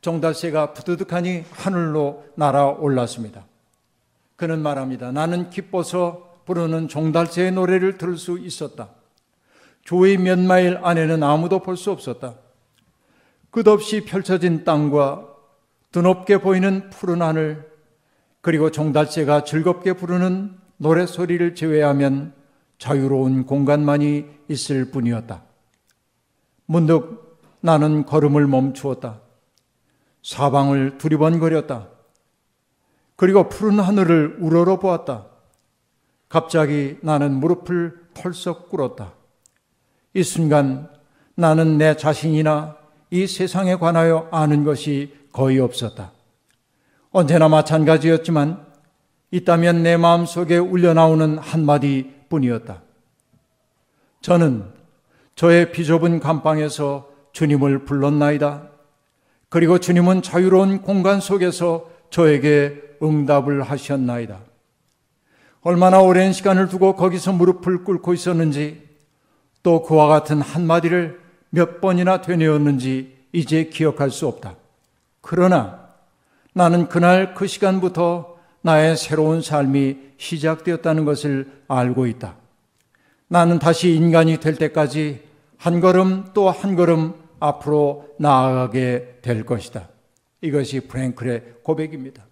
종달새가 0.00 0.72
부드득하니 0.72 1.44
하늘로 1.52 2.24
날아올랐습니다. 2.34 3.46
그는 4.38 4.62
말합니다. 4.62 5.10
나는 5.10 5.50
기뻐서 5.50 6.42
부르는 6.44 6.86
종달새의 6.86 7.50
노래를 7.50 7.98
들을 7.98 8.16
수 8.16 8.38
있었다. 8.38 8.90
조의 9.82 10.16
몇 10.18 10.38
마일 10.38 10.78
안에는 10.80 11.24
아무도 11.24 11.58
볼 11.58 11.76
수 11.76 11.90
없었다. 11.90 12.36
끝없이 13.50 14.04
펼쳐진 14.04 14.62
땅과 14.62 15.26
드높게 15.90 16.40
보이는 16.40 16.88
푸른 16.90 17.20
하늘, 17.20 17.68
그리고 18.40 18.70
종달새가 18.70 19.42
즐겁게 19.42 19.94
부르는 19.94 20.56
노래소리를 20.76 21.56
제외하면 21.56 22.32
자유로운 22.78 23.44
공간만이 23.44 24.24
있을 24.46 24.92
뿐이었다. 24.92 25.42
문득 26.66 27.40
나는 27.60 28.06
걸음을 28.06 28.46
멈추었다. 28.46 29.20
사방을 30.22 30.98
두리번거렸다. 30.98 31.97
그리고 33.18 33.48
푸른 33.48 33.80
하늘을 33.80 34.36
우러러 34.38 34.78
보았다. 34.78 35.26
갑자기 36.28 36.98
나는 37.02 37.34
무릎을 37.34 38.10
털썩 38.14 38.68
꿇었다. 38.68 39.12
이 40.14 40.22
순간 40.22 40.88
나는 41.34 41.78
내 41.78 41.96
자신이나 41.96 42.76
이 43.10 43.26
세상에 43.26 43.74
관하여 43.74 44.28
아는 44.30 44.62
것이 44.62 45.12
거의 45.32 45.58
없었다. 45.58 46.12
언제나 47.10 47.48
마찬가지였지만 47.48 48.64
있다면 49.32 49.82
내 49.82 49.96
마음 49.96 50.24
속에 50.24 50.56
울려나오는 50.56 51.38
한마디 51.38 52.14
뿐이었다. 52.28 52.82
저는 54.20 54.64
저의 55.34 55.72
비좁은 55.72 56.20
감방에서 56.20 57.10
주님을 57.32 57.84
불렀나이다. 57.84 58.68
그리고 59.48 59.78
주님은 59.78 60.22
자유로운 60.22 60.82
공간 60.82 61.20
속에서 61.20 61.90
저에게 62.10 62.87
응답을 63.02 63.62
하셨나이다. 63.62 64.40
얼마나 65.62 66.00
오랜 66.00 66.32
시간을 66.32 66.68
두고 66.68 66.94
거기서 66.96 67.32
무릎을 67.32 67.84
꿇고 67.84 68.14
있었는지 68.14 68.82
또 69.62 69.82
그와 69.82 70.06
같은 70.06 70.40
한마디를 70.40 71.20
몇 71.50 71.80
번이나 71.80 72.20
되뇌었는지 72.20 73.16
이제 73.32 73.64
기억할 73.64 74.10
수 74.10 74.26
없다. 74.26 74.56
그러나 75.20 75.88
나는 76.54 76.88
그날 76.88 77.34
그 77.34 77.46
시간부터 77.46 78.36
나의 78.62 78.96
새로운 78.96 79.42
삶이 79.42 79.98
시작되었다는 80.16 81.04
것을 81.04 81.50
알고 81.68 82.06
있다. 82.06 82.36
나는 83.28 83.58
다시 83.58 83.94
인간이 83.94 84.38
될 84.40 84.56
때까지 84.56 85.22
한 85.58 85.80
걸음 85.80 86.26
또 86.34 86.50
한 86.50 86.76
걸음 86.76 87.14
앞으로 87.40 88.08
나아가게 88.18 89.18
될 89.22 89.44
것이다. 89.44 89.88
이것이 90.40 90.80
프랭클의 90.80 91.56
고백입니다. 91.62 92.27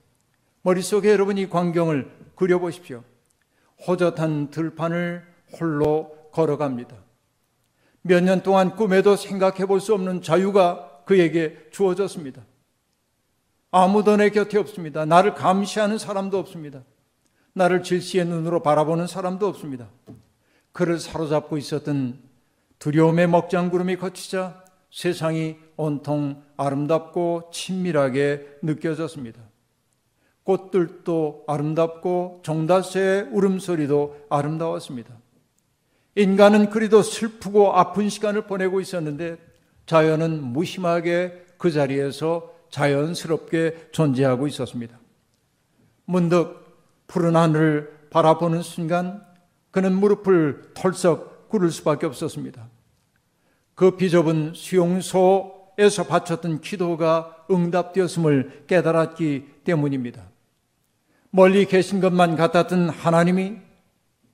머릿속에 0.66 1.10
여러분 1.12 1.38
이 1.38 1.48
광경을 1.48 2.10
그려보십시오. 2.34 3.04
호젓한 3.86 4.50
들판을 4.50 5.22
홀로 5.60 6.10
걸어갑니다. 6.32 6.96
몇 8.02 8.20
년 8.24 8.42
동안 8.42 8.74
꿈에도 8.74 9.14
생각해 9.14 9.66
볼 9.66 9.78
수 9.78 9.94
없는 9.94 10.22
자유가 10.22 11.02
그에게 11.04 11.56
주어졌습니다. 11.70 12.42
아무도 13.70 14.16
내 14.16 14.30
곁에 14.30 14.58
없습니다. 14.58 15.04
나를 15.06 15.34
감시하는 15.34 15.98
사람도 15.98 16.36
없습니다. 16.36 16.82
나를 17.52 17.84
질시의 17.84 18.24
눈으로 18.26 18.60
바라보는 18.60 19.06
사람도 19.06 19.46
없습니다. 19.46 19.88
그를 20.72 20.98
사로잡고 20.98 21.58
있었던 21.58 22.18
두려움의 22.80 23.28
먹장구름이 23.28 23.98
거치자 23.98 24.64
세상이 24.90 25.58
온통 25.76 26.42
아름답고 26.56 27.50
친밀하게 27.52 28.58
느껴졌습니다. 28.62 29.40
꽃들도 30.46 31.44
아름답고 31.46 32.40
종다새의 32.42 33.28
울음소리도 33.32 34.26
아름다웠습니다. 34.30 35.14
인간은 36.14 36.70
그리도 36.70 37.02
슬프고 37.02 37.74
아픈 37.74 38.08
시간을 38.08 38.46
보내고 38.46 38.80
있었는데 38.80 39.36
자연은 39.84 40.42
무심하게 40.42 41.44
그 41.58 41.70
자리에서 41.70 42.54
자연스럽게 42.70 43.88
존재하고 43.92 44.46
있었습니다. 44.46 44.98
문득 46.06 46.64
푸른 47.06 47.36
하늘을 47.36 48.08
바라보는 48.10 48.62
순간 48.62 49.22
그는 49.70 49.94
무릎을 49.94 50.70
털썩 50.74 51.50
꿇을 51.50 51.70
수밖에 51.70 52.06
없었습니다. 52.06 52.68
그 53.74 53.96
비좁은 53.96 54.52
수용소 54.54 55.56
기도에서 55.76 56.04
바쳤던 56.04 56.60
기도가 56.60 57.46
응답되었음을 57.50 58.64
깨달았기 58.66 59.60
때문입니다. 59.64 60.24
멀리 61.30 61.66
계신 61.66 62.00
것만 62.00 62.36
같았던 62.36 62.88
하나님이 62.88 63.56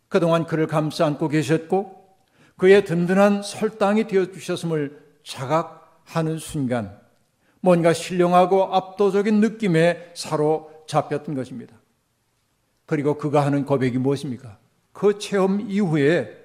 그동안 0.09 0.47
그를 0.47 0.67
감싸 0.67 1.07
안고 1.07 1.29
계셨고 1.29 2.03
그의 2.57 2.85
든든한 2.85 3.43
설당이 3.43 4.07
되어 4.07 4.27
주셨음을 4.27 5.01
자각하는 5.25 6.39
순간 6.39 6.99
뭔가 7.61 7.93
신령하고 7.93 8.75
압도적인 8.75 9.41
느낌에 9.41 10.13
사로잡혔던 10.15 11.35
것입니다. 11.35 11.75
그리고 12.87 13.17
그가 13.17 13.45
하는 13.47 13.65
고백이 13.65 13.99
무엇입니까? 13.99 14.59
그 14.93 15.19
체험 15.19 15.61
이후에 15.61 16.37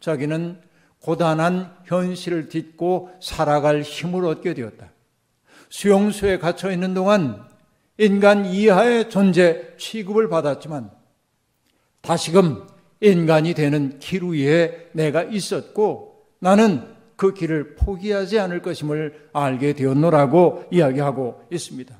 자기는 0.00 0.60
고단한 1.00 1.76
현실을 1.84 2.48
딛고 2.48 3.10
살아갈 3.20 3.82
힘을 3.82 4.24
얻게 4.24 4.54
되었다. 4.54 4.90
수용소에 5.68 6.38
갇혀 6.38 6.70
있는 6.70 6.94
동안 6.94 7.44
인간 7.98 8.44
이하의 8.46 9.08
존재 9.10 9.74
취급을 9.78 10.28
받았지만 10.28 10.90
다시금 12.00 12.66
인간이 13.00 13.54
되는 13.54 13.98
길 13.98 14.24
위에 14.24 14.88
내가 14.92 15.22
있었고 15.22 16.26
나는 16.38 16.94
그 17.16 17.32
길을 17.32 17.76
포기하지 17.76 18.38
않을 18.40 18.62
것임을 18.62 19.28
알게 19.32 19.74
되었노라고 19.74 20.64
이야기하고 20.70 21.44
있습니다. 21.50 21.96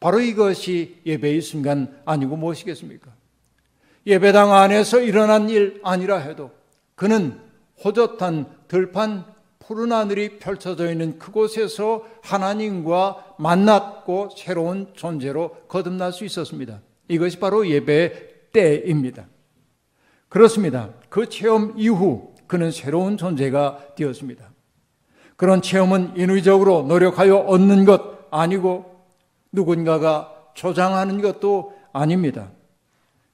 바로 0.00 0.20
이것이 0.20 1.00
예배의 1.04 1.42
순간 1.42 2.00
아니고 2.04 2.36
무엇이겠습니까? 2.36 3.12
예배당 4.06 4.52
안에서 4.54 5.00
일어난 5.00 5.50
일 5.50 5.80
아니라 5.82 6.18
해도 6.18 6.50
그는 6.94 7.40
호젓한 7.84 8.46
들판 8.68 9.24
푸른 9.58 9.92
하늘이 9.92 10.38
펼쳐져 10.38 10.90
있는 10.90 11.18
그곳에서 11.18 12.06
하나님과 12.22 13.27
만났고 13.38 14.30
새로운 14.36 14.92
존재로 14.94 15.50
거듭날 15.68 16.12
수 16.12 16.24
있었습니다. 16.24 16.80
이것이 17.08 17.38
바로 17.38 17.66
예배의 17.66 18.12
때입니다. 18.52 19.26
그렇습니다. 20.28 20.90
그 21.08 21.28
체험 21.28 21.74
이후 21.76 22.34
그는 22.46 22.70
새로운 22.70 23.16
존재가 23.16 23.94
되었습니다. 23.96 24.50
그런 25.36 25.62
체험은 25.62 26.14
인위적으로 26.16 26.82
노력하여 26.82 27.36
얻는 27.36 27.84
것 27.84 28.28
아니고 28.30 28.98
누군가가 29.52 30.34
조장하는 30.54 31.22
것도 31.22 31.74
아닙니다. 31.92 32.50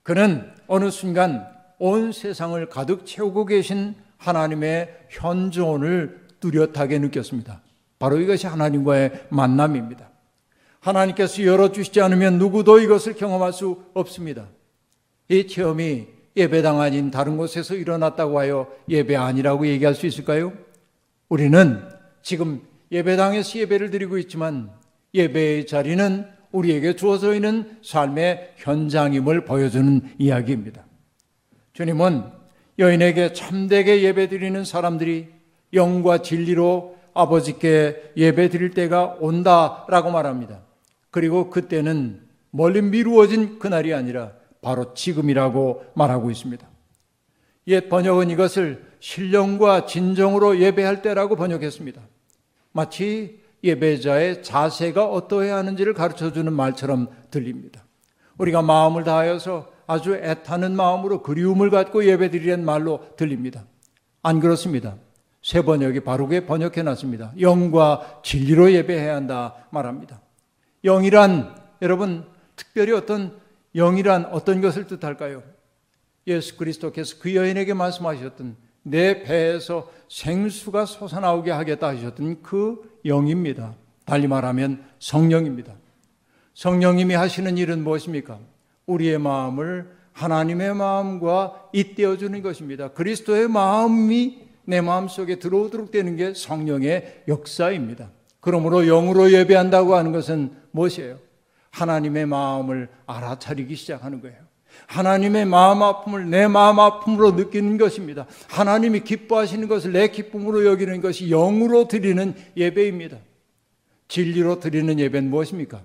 그는 0.03 0.53
어느 0.67 0.90
순간 0.90 1.49
온 1.79 2.12
세상을 2.12 2.69
가득 2.69 3.07
채우고 3.07 3.47
계신 3.47 3.95
하나님의 4.19 5.07
현존을 5.09 6.27
뚜렷하게 6.40 6.99
느꼈습니다. 6.99 7.63
바로 7.99 8.21
이것이 8.21 8.47
하나님과의 8.47 9.27
만남입니다. 9.31 10.11
하나님께서 10.81 11.43
열어주시지 11.43 12.01
않으면 12.01 12.39
누구도 12.39 12.79
이것을 12.79 13.15
경험할 13.15 13.53
수 13.53 13.83
없습니다. 13.95 14.49
이 15.29 15.47
체험이 15.47 16.07
예배당 16.37 16.81
아닌 16.81 17.11
다른 17.11 17.37
곳에서 17.37 17.75
일어났다고 17.75 18.39
하여 18.39 18.69
예배 18.89 19.17
아니라고 19.17 19.67
얘기할 19.67 19.95
수 19.95 20.07
있을까요? 20.07 20.53
우리는 21.29 21.81
지금 22.23 22.61
예배당에서 22.93 23.61
예배를 23.61 23.91
드리고 23.91 24.19
있지만 24.19 24.71
예배의 25.15 25.67
자리는 25.67 26.27
우리에게 26.53 26.95
주어져 26.97 27.35
있는 27.35 27.79
삶의 27.83 28.55
현장임을 28.57 29.45
보여주는 29.45 30.03
이야기입니다. 30.19 30.85
주님은 31.73 32.25
여인에게 32.79 33.33
참되게 33.33 34.03
예배 34.03 34.29
드리는 34.29 34.65
사람들이 34.65 35.29
영과 35.73 36.19
진리로 36.19 36.94
아버지께 37.14 38.12
예배 38.16 38.50
드릴 38.50 38.70
때가 38.70 39.16
온다라고 39.20 40.11
말합니다. 40.11 40.61
그리고 41.11 41.48
그때는 41.48 42.20
멀리 42.50 42.83
미루어진 42.83 43.59
그날이 43.59 43.94
아니라 43.94 44.33
바로 44.61 44.94
지금이라고 44.94 45.85
말하고 45.94 46.31
있습니다. 46.31 46.66
옛 47.68 47.88
번역은 47.88 48.31
이것을 48.31 48.85
신령과 49.00 49.87
진정으로 49.87 50.59
예배할 50.59 51.03
때라고 51.03 51.37
번역했습니다. 51.37 52.00
마치 52.72 53.40
예배자의 53.62 54.42
자세가 54.42 55.07
어떠해야 55.07 55.57
하는지를 55.57 55.94
가르쳐 55.94 56.33
주는 56.33 56.53
말처럼 56.53 57.09
들립니다. 57.31 57.85
우리가 58.37 58.62
마음을 58.62 59.05
다하여서 59.05 59.72
아주 59.87 60.14
애타는 60.14 60.77
마음으로 60.77 61.22
그리움을 61.22 61.70
갖고 61.70 62.05
예배드리는 62.05 62.64
말로 62.64 63.00
들립니다. 63.16 63.64
안 64.22 64.40
그렇습니다. 64.40 64.96
새 65.45 65.61
번역이 65.61 66.01
바르게 66.01 66.47
번역해 66.47 66.83
놨습니다. 66.83 67.35
영과 67.39 68.21
진리로 68.25 68.73
예배해야 68.73 69.15
한다 69.15 69.55
말합니다. 69.71 70.23
영이란 70.83 71.55
여러분 71.83 72.25
특별히 72.57 72.93
어떤 72.93 73.37
영이란 73.77 74.25
어떤 74.33 74.63
것을 74.63 74.87
뜻할까요? 74.87 75.43
예수 76.27 76.57
그리스도께서 76.57 77.17
그 77.21 77.35
여인에게 77.35 77.75
말씀하셨던 77.75 78.57
내 78.85 79.23
배에서 79.23 79.91
생수가 80.09 80.87
솟아나오게 80.87 81.51
하겠다 81.51 81.89
하셨던 81.89 82.41
그 82.41 82.99
영입니다. 83.05 83.75
달리 84.07 84.27
말하면 84.27 84.83
성령입니다. 84.99 85.75
성령님이 86.55 87.13
하시는 87.13 87.59
일은 87.59 87.85
무엇입니까? 87.85 88.39
우리의 88.87 89.19
마음을 89.19 89.95
하나님의 90.15 90.75
마음과 90.75 91.69
잇대어 91.75 92.17
주는 92.17 92.41
것입니다. 92.41 92.89
그리스도의 92.93 93.49
마음이 93.49 94.44
내 94.64 94.81
마음 94.81 95.09
속에 95.09 95.38
들어오도록 95.38 95.90
되는 95.90 96.16
게 96.16 96.35
성령의 96.35 97.24
역사입니다. 97.29 98.11
그러므로 98.40 98.85
영으로 98.87 99.33
예배한다고 99.33 99.94
하는 99.94 100.12
것은 100.12 100.53
무엇이에요? 100.70 101.18
하나님의 101.70 102.27
마음을 102.27 102.88
알아차리기 103.07 103.74
시작하는 103.74 104.20
거예요. 104.20 104.37
하나님의 104.87 105.44
마음 105.44 105.83
아픔을 105.83 106.29
내 106.31 106.46
마음 106.46 106.79
아픔으로 106.79 107.33
느끼는 107.33 107.79
것입니다. 107.79 108.27
하나님이 108.48 109.00
기뻐하시는 109.00 109.66
것을 109.68 109.92
내 109.92 110.09
기쁨으로 110.09 110.66
여기는 110.66 111.00
것이 111.00 111.29
영으로 111.29 111.88
드리는 111.88 112.35
예배입니다. 112.57 113.18
진리로 114.09 114.61
드리는 114.61 114.98
예배는 114.98 115.31
무엇입니까? 115.31 115.83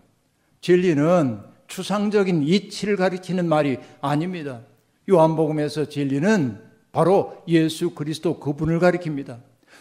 진리는 0.62 1.40
추상적인 1.68 2.44
이치를 2.44 2.96
가리키는 2.98 3.48
말이 3.48 3.78
아닙니다. 4.02 4.62
요한복음에서 5.10 5.86
진리는 5.86 6.69
바로 7.00 7.42
예수 7.48 7.92
그리스도 7.92 8.42
그분을 8.42 8.82
가리킵니다. 8.82 9.38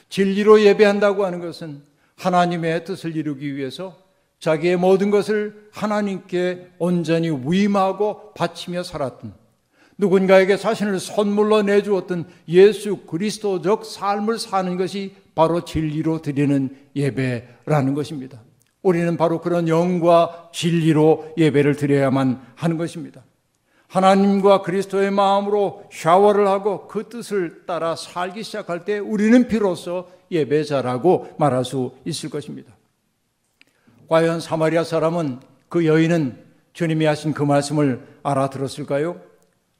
진리로 0.09 0.63
예배한다고 0.63 1.25
하는 1.25 1.41
것은 1.41 1.83
하나님의 2.15 2.85
뜻을 2.85 3.17
이루기 3.17 3.57
위해서 3.57 3.99
자기의 4.39 4.77
모든 4.77 5.11
것을 5.11 5.69
하나님께 5.73 6.75
온전히 6.79 7.31
위임하고 7.31 8.35
바치며 8.35 8.85
살았던 8.85 9.35
누군가에게 9.99 10.57
자신을 10.59 11.01
선물로 11.01 11.63
내주었던 11.63 12.29
예수 12.51 12.99
그리스도적 12.99 13.85
삶을 13.85 14.39
사는 14.39 14.77
것이 14.77 15.17
바로 15.35 15.65
진리로 15.65 16.23
드리는 16.23 16.71
예배라는 16.95 17.95
것입니다. 17.95 18.41
우리는 18.81 19.17
바로 19.17 19.41
그런 19.41 19.67
영과 19.67 20.51
진리로 20.53 21.35
예배를 21.37 21.75
드려야만 21.75 22.41
하는 22.55 22.77
것입니다. 22.77 23.25
하나님과 23.89 24.63
그리스도의 24.63 25.11
마음으로 25.11 25.85
샤워를 25.91 26.47
하고 26.47 26.87
그 26.89 27.09
뜻을 27.09 27.65
따라 27.67 27.97
살기 27.97 28.43
시작할 28.43 28.85
때 28.85 28.99
우리는 28.99 29.49
비로소 29.49 30.09
예배자라고 30.31 31.35
말할 31.39 31.65
수 31.65 31.93
있을 32.05 32.29
것입니다. 32.29 32.73
과연 34.09 34.41
사마리아 34.41 34.85
사람은 34.85 35.41
그 35.69 35.87
여인은 35.87 36.45
주님이 36.75 37.07
하신 37.07 37.33
그 37.33 37.43
말씀을 37.43 38.07
알아들었을까요? 38.23 39.21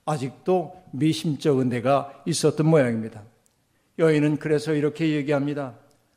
아직도 0.05 0.73
미심쩍은 0.93 1.69
데가 1.69 2.23
있었던 2.25 2.67
모양입니다. 2.67 3.23
여인은 3.99 4.39
그래서 4.39 4.73
이렇게 4.73 5.11
얘기합니다. 5.11 5.75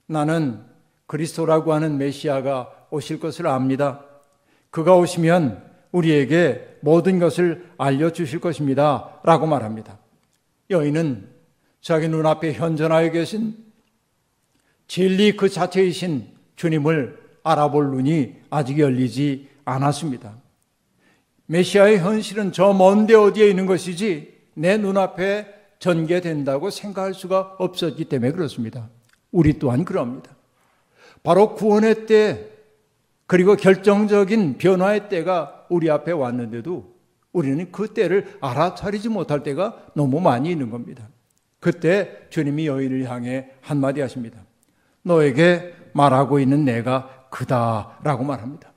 나는 0.08 0.62
그리스도라고 1.08 1.74
하는 1.74 1.98
메시아가 1.98 2.70
오실 2.90 3.20
것을 3.20 3.48
압니다. 3.48 4.06
그가 4.70 4.96
오시면 4.96 5.71
우리에게 5.92 6.78
모든 6.82 7.20
것을 7.20 7.70
알려주실 7.78 8.40
것입니다. 8.40 9.20
라고 9.24 9.46
말합니다. 9.46 10.00
여인은 10.70 11.30
자기 11.82 12.08
눈앞에 12.08 12.54
현존하여 12.54 13.12
계신 13.12 13.56
진리 14.88 15.36
그 15.36 15.50
자체이신 15.50 16.28
주님을 16.56 17.20
알아볼 17.44 17.92
눈이 17.92 18.36
아직 18.50 18.80
열리지 18.80 19.50
않았습니다. 19.66 20.36
메시아의 21.48 22.00
현실은 22.00 22.52
저 22.52 22.74
먼데 22.74 23.14
어디에 23.14 23.50
있는 23.50 23.66
것이지 23.66 24.34
내 24.54 24.78
눈앞에 24.78 25.48
전개된다고 25.80 26.70
생각할 26.70 27.14
수가 27.14 27.56
없었기 27.58 28.06
때문에 28.06 28.32
그렇습니다. 28.32 28.90
우리 29.32 29.58
또한 29.60 29.84
그럽니다. 29.84 30.36
바로 31.24 31.56
구원의 31.56 32.06
때 32.06 32.51
그리고 33.32 33.56
결정적인 33.56 34.58
변화의 34.58 35.08
때가 35.08 35.66
우리 35.70 35.90
앞에 35.90 36.12
왔는데도 36.12 36.94
우리는 37.32 37.72
그 37.72 37.94
때를 37.94 38.38
알아차리지 38.42 39.08
못할 39.08 39.42
때가 39.42 39.86
너무 39.94 40.20
많이 40.20 40.52
있는 40.52 40.70
겁니다. 40.70 41.08
그때 41.62 42.28
주님이 42.30 42.68
여인을 42.68 43.10
향해 43.10 43.48
한마디 43.62 44.02
하십니다. 44.02 44.44
너에게 45.04 45.74
말하고 45.94 46.42
있는 46.42 46.66
내가 46.66 47.28
그다라고 47.30 48.26
말합니다. 48.26 48.74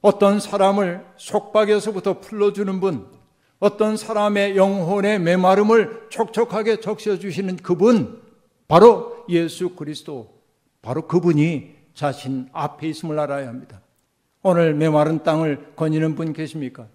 어떤 0.00 0.38
사람을 0.38 1.04
속박에서부터 1.16 2.20
풀어주는 2.20 2.78
분, 2.78 3.08
어떤 3.58 3.96
사람의 3.96 4.56
영혼의 4.56 5.18
메마름을 5.18 6.06
촉촉하게 6.10 6.78
적셔주시는 6.78 7.56
그분, 7.56 8.22
바로 8.68 9.24
예수 9.28 9.70
그리스도, 9.70 10.36
바로 10.82 11.08
그분이 11.08 11.75
자신 11.96 12.48
앞에 12.52 12.88
있음을 12.88 13.18
알아야 13.18 13.48
합니다. 13.48 13.80
오늘 14.42 14.74
메마른 14.74 15.24
땅을 15.24 15.72
거니는 15.74 16.14
분 16.14 16.32
계십니까? 16.32 16.86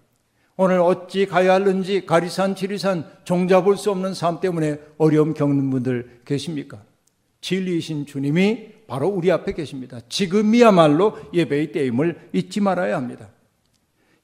오늘 0.56 0.80
어찌 0.80 1.26
가야 1.26 1.54
할는지 1.54 2.06
가리산 2.06 2.54
지리산 2.54 3.04
종잡을 3.24 3.76
수 3.76 3.90
없는 3.90 4.14
삶 4.14 4.40
때문에 4.40 4.78
어려움 4.98 5.34
겪는 5.34 5.70
분들 5.70 6.20
계십니까? 6.24 6.80
진리이신 7.40 8.06
주님이 8.06 8.68
바로 8.86 9.08
우리 9.08 9.32
앞에 9.32 9.52
계십니다. 9.54 9.98
지금이야말로 10.08 11.18
예배의 11.34 11.72
때임을 11.72 12.28
잊지 12.32 12.60
말아야 12.60 12.96
합니다. 12.96 13.28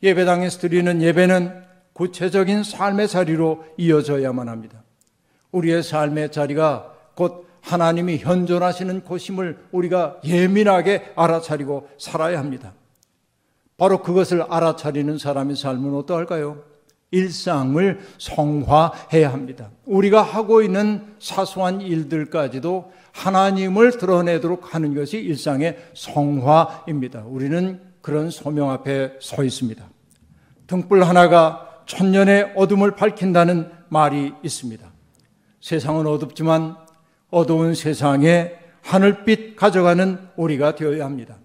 예배당에서 0.02 0.60
드리는 0.60 1.02
예배는 1.02 1.64
구체적인 1.92 2.62
삶의 2.62 3.08
자리로 3.08 3.64
이어져야만 3.76 4.48
합니다. 4.48 4.84
우리의 5.50 5.82
삶의 5.82 6.30
자리가 6.30 6.94
곧 7.16 7.47
하나님이 7.60 8.18
현존하시는 8.18 9.02
곳임을 9.02 9.58
우리가 9.72 10.20
예민하게 10.24 11.12
알아차리고 11.16 11.88
살아야 11.98 12.38
합니다. 12.38 12.72
바로 13.76 14.02
그것을 14.02 14.42
알아차리는 14.42 15.18
사람의 15.18 15.56
삶은 15.56 15.94
어떠할까요? 15.94 16.62
일상을 17.10 18.00
성화해야 18.18 19.32
합니다. 19.32 19.70
우리가 19.86 20.20
하고 20.22 20.62
있는 20.62 21.14
사소한 21.18 21.80
일들까지도 21.80 22.92
하나님을 23.12 23.98
드러내도록 23.98 24.74
하는 24.74 24.94
것이 24.94 25.18
일상의 25.18 25.78
성화입니다. 25.94 27.24
우리는 27.26 27.80
그런 28.02 28.30
소명 28.30 28.70
앞에 28.70 29.14
서 29.20 29.42
있습니다. 29.42 29.88
등불 30.66 31.02
하나가 31.02 31.82
천년의 31.86 32.52
어둠을 32.56 32.94
밝힌다는 32.94 33.70
말이 33.88 34.34
있습니다. 34.42 34.86
세상은 35.60 36.06
어둡지만 36.06 36.76
어두운 37.30 37.74
세상에 37.74 38.52
하늘빛 38.82 39.56
가져가는 39.56 40.18
우리가 40.36 40.74
되어야 40.74 41.04
합니다. 41.04 41.36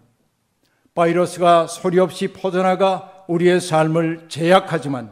바이러스가 0.95 1.67
소리 1.67 1.99
없이 1.99 2.29
퍼져나가 2.31 3.25
우리의 3.27 3.59
삶을 3.59 4.25
제약하지만 4.29 5.11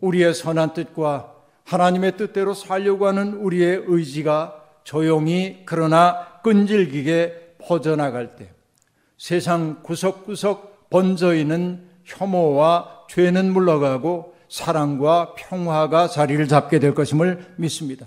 우리의 0.00 0.34
선한 0.34 0.74
뜻과 0.74 1.32
하나님의 1.64 2.16
뜻대로 2.16 2.52
살려고 2.54 3.06
하는 3.06 3.34
우리의 3.34 3.84
의지가 3.86 4.62
조용히 4.84 5.62
그러나 5.64 6.40
끈질기게 6.42 7.56
퍼져나갈 7.58 8.36
때 8.36 8.52
세상 9.16 9.82
구석구석 9.82 10.90
번져 10.90 11.34
있는 11.34 11.88
혐오와 12.04 13.06
죄는 13.08 13.52
물러가고 13.52 14.34
사랑과 14.50 15.34
평화가 15.34 16.08
자리를 16.08 16.46
잡게 16.46 16.78
될 16.78 16.94
것임을 16.94 17.54
믿습니다. 17.56 18.06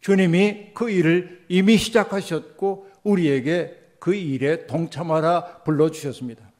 주님이 0.00 0.72
그 0.74 0.90
일을 0.90 1.44
이미 1.48 1.76
시작하셨고 1.76 2.88
우리에게 3.02 3.76
그 3.98 4.14
일에 4.14 4.66
동참하라 4.66 5.62
불러주셨습니다. 5.64 6.50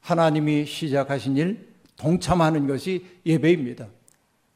하나님이 0.00 0.64
시작하신 0.64 1.36
일 1.36 1.68
동참하는 1.96 2.66
것이 2.66 3.04
예배입니다. 3.26 3.88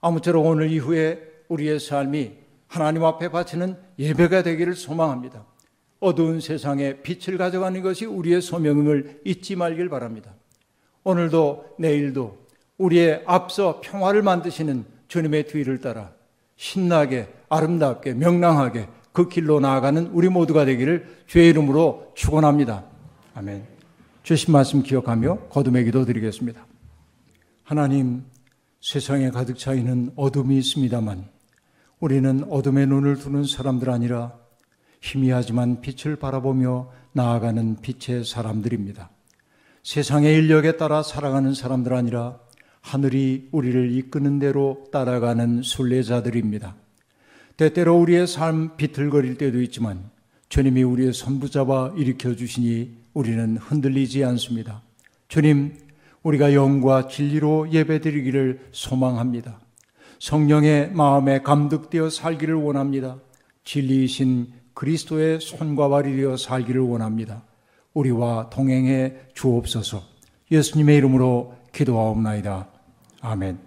아무쪼록 0.01 0.47
오늘 0.47 0.71
이후에 0.71 1.21
우리의 1.49 1.79
삶이 1.79 2.33
하나님 2.67 3.05
앞에 3.05 3.29
바치는 3.29 3.77
예배가 3.99 4.43
되기를 4.43 4.75
소망합니다. 4.75 5.45
어두운 6.01 6.41
세상에 6.41 7.03
빛을 7.03 7.39
가져가는 7.39 7.81
것이 7.83 8.07
우리의 8.07 8.41
소명임을 8.41 9.21
잊지 9.25 9.57
말길 9.57 9.89
바랍니다. 9.89 10.35
오늘도 11.05 11.77
내일도 11.79 12.47
우리의 12.79 13.23
앞서 13.27 13.81
평화를 13.83 14.23
만드시는 14.23 14.85
주님의 15.09 15.49
뒤를 15.49 15.81
따라 15.81 16.15
신나게 16.63 17.29
아름답게 17.49 18.15
명랑하게 18.15 18.89
그 19.13 19.29
길로 19.29 19.59
나아가는 19.59 20.07
우리 20.13 20.29
모두가 20.29 20.65
되기를 20.65 21.25
주의 21.27 21.49
이름으로 21.49 22.13
축원합니다. 22.15 22.85
아멘. 23.35 23.67
주신 24.23 24.53
말씀 24.53 24.85
기억하며 24.85 25.49
거듭의 25.49 25.87
기도 25.87 26.05
드리겠습니다. 26.05 26.65
하나님, 27.65 28.25
세상에 28.81 29.31
가득 29.31 29.59
차 29.59 29.75
있는 29.75 30.13
어둠이 30.15 30.57
있습니다만 30.59 31.25
우리는 31.99 32.45
어둠의 32.49 32.87
눈을 32.87 33.17
두는 33.17 33.43
사람들 33.43 33.91
아니라 33.91 34.33
희미하지만 35.01 35.81
빛을 35.81 36.15
바라보며 36.15 36.91
나아가는 37.11 37.79
빛의 37.83 38.25
사람들입니다. 38.25 39.11
세상의 39.83 40.37
인력에 40.37 40.77
따라 40.77 41.03
살아가는 41.03 41.55
사람들 41.55 41.93
아니라 41.93 42.39
하늘이 42.83 43.49
우리를 43.53 43.91
이끄는 43.93 44.39
대로 44.39 44.85
따라가는 44.93 45.63
순례자들입니다. 45.63 46.75
때때로 47.57 47.99
우리의 47.99 48.27
삶 48.27 48.77
비틀거릴 48.77 49.39
때도 49.39 49.63
있지만 49.63 50.11
주님이 50.49 50.83
우리의 50.83 51.15
손 51.15 51.41
붙잡아 51.41 51.95
일으켜 51.97 52.37
주시니 52.37 52.95
우리는 53.15 53.57
흔들리지 53.57 54.25
않습니다. 54.25 54.83
주님, 55.29 55.79
우리가 56.23 56.53
영과 56.55 57.09
진리로 57.09 57.73
예배드리기를 57.73 58.69
소망합니다. 58.73 59.59
성령의 60.19 60.93
마음에 60.93 61.41
감득되어 61.43 62.11
살기를 62.11 62.55
원합니다. 62.55 63.19
진리이신 63.65 64.53
그리스도의 64.75 65.41
손과 65.41 65.89
발이 65.89 66.17
되어 66.17 66.37
살기를 66.37 66.81
원합니다. 66.81 67.45
우리와 67.95 68.51
동행해 68.51 69.15
주옵소서. 69.35 70.03
예수님의 70.51 70.97
이름으로 70.99 71.55
기도하옵나이다. 71.73 72.72
아멘. 73.23 73.59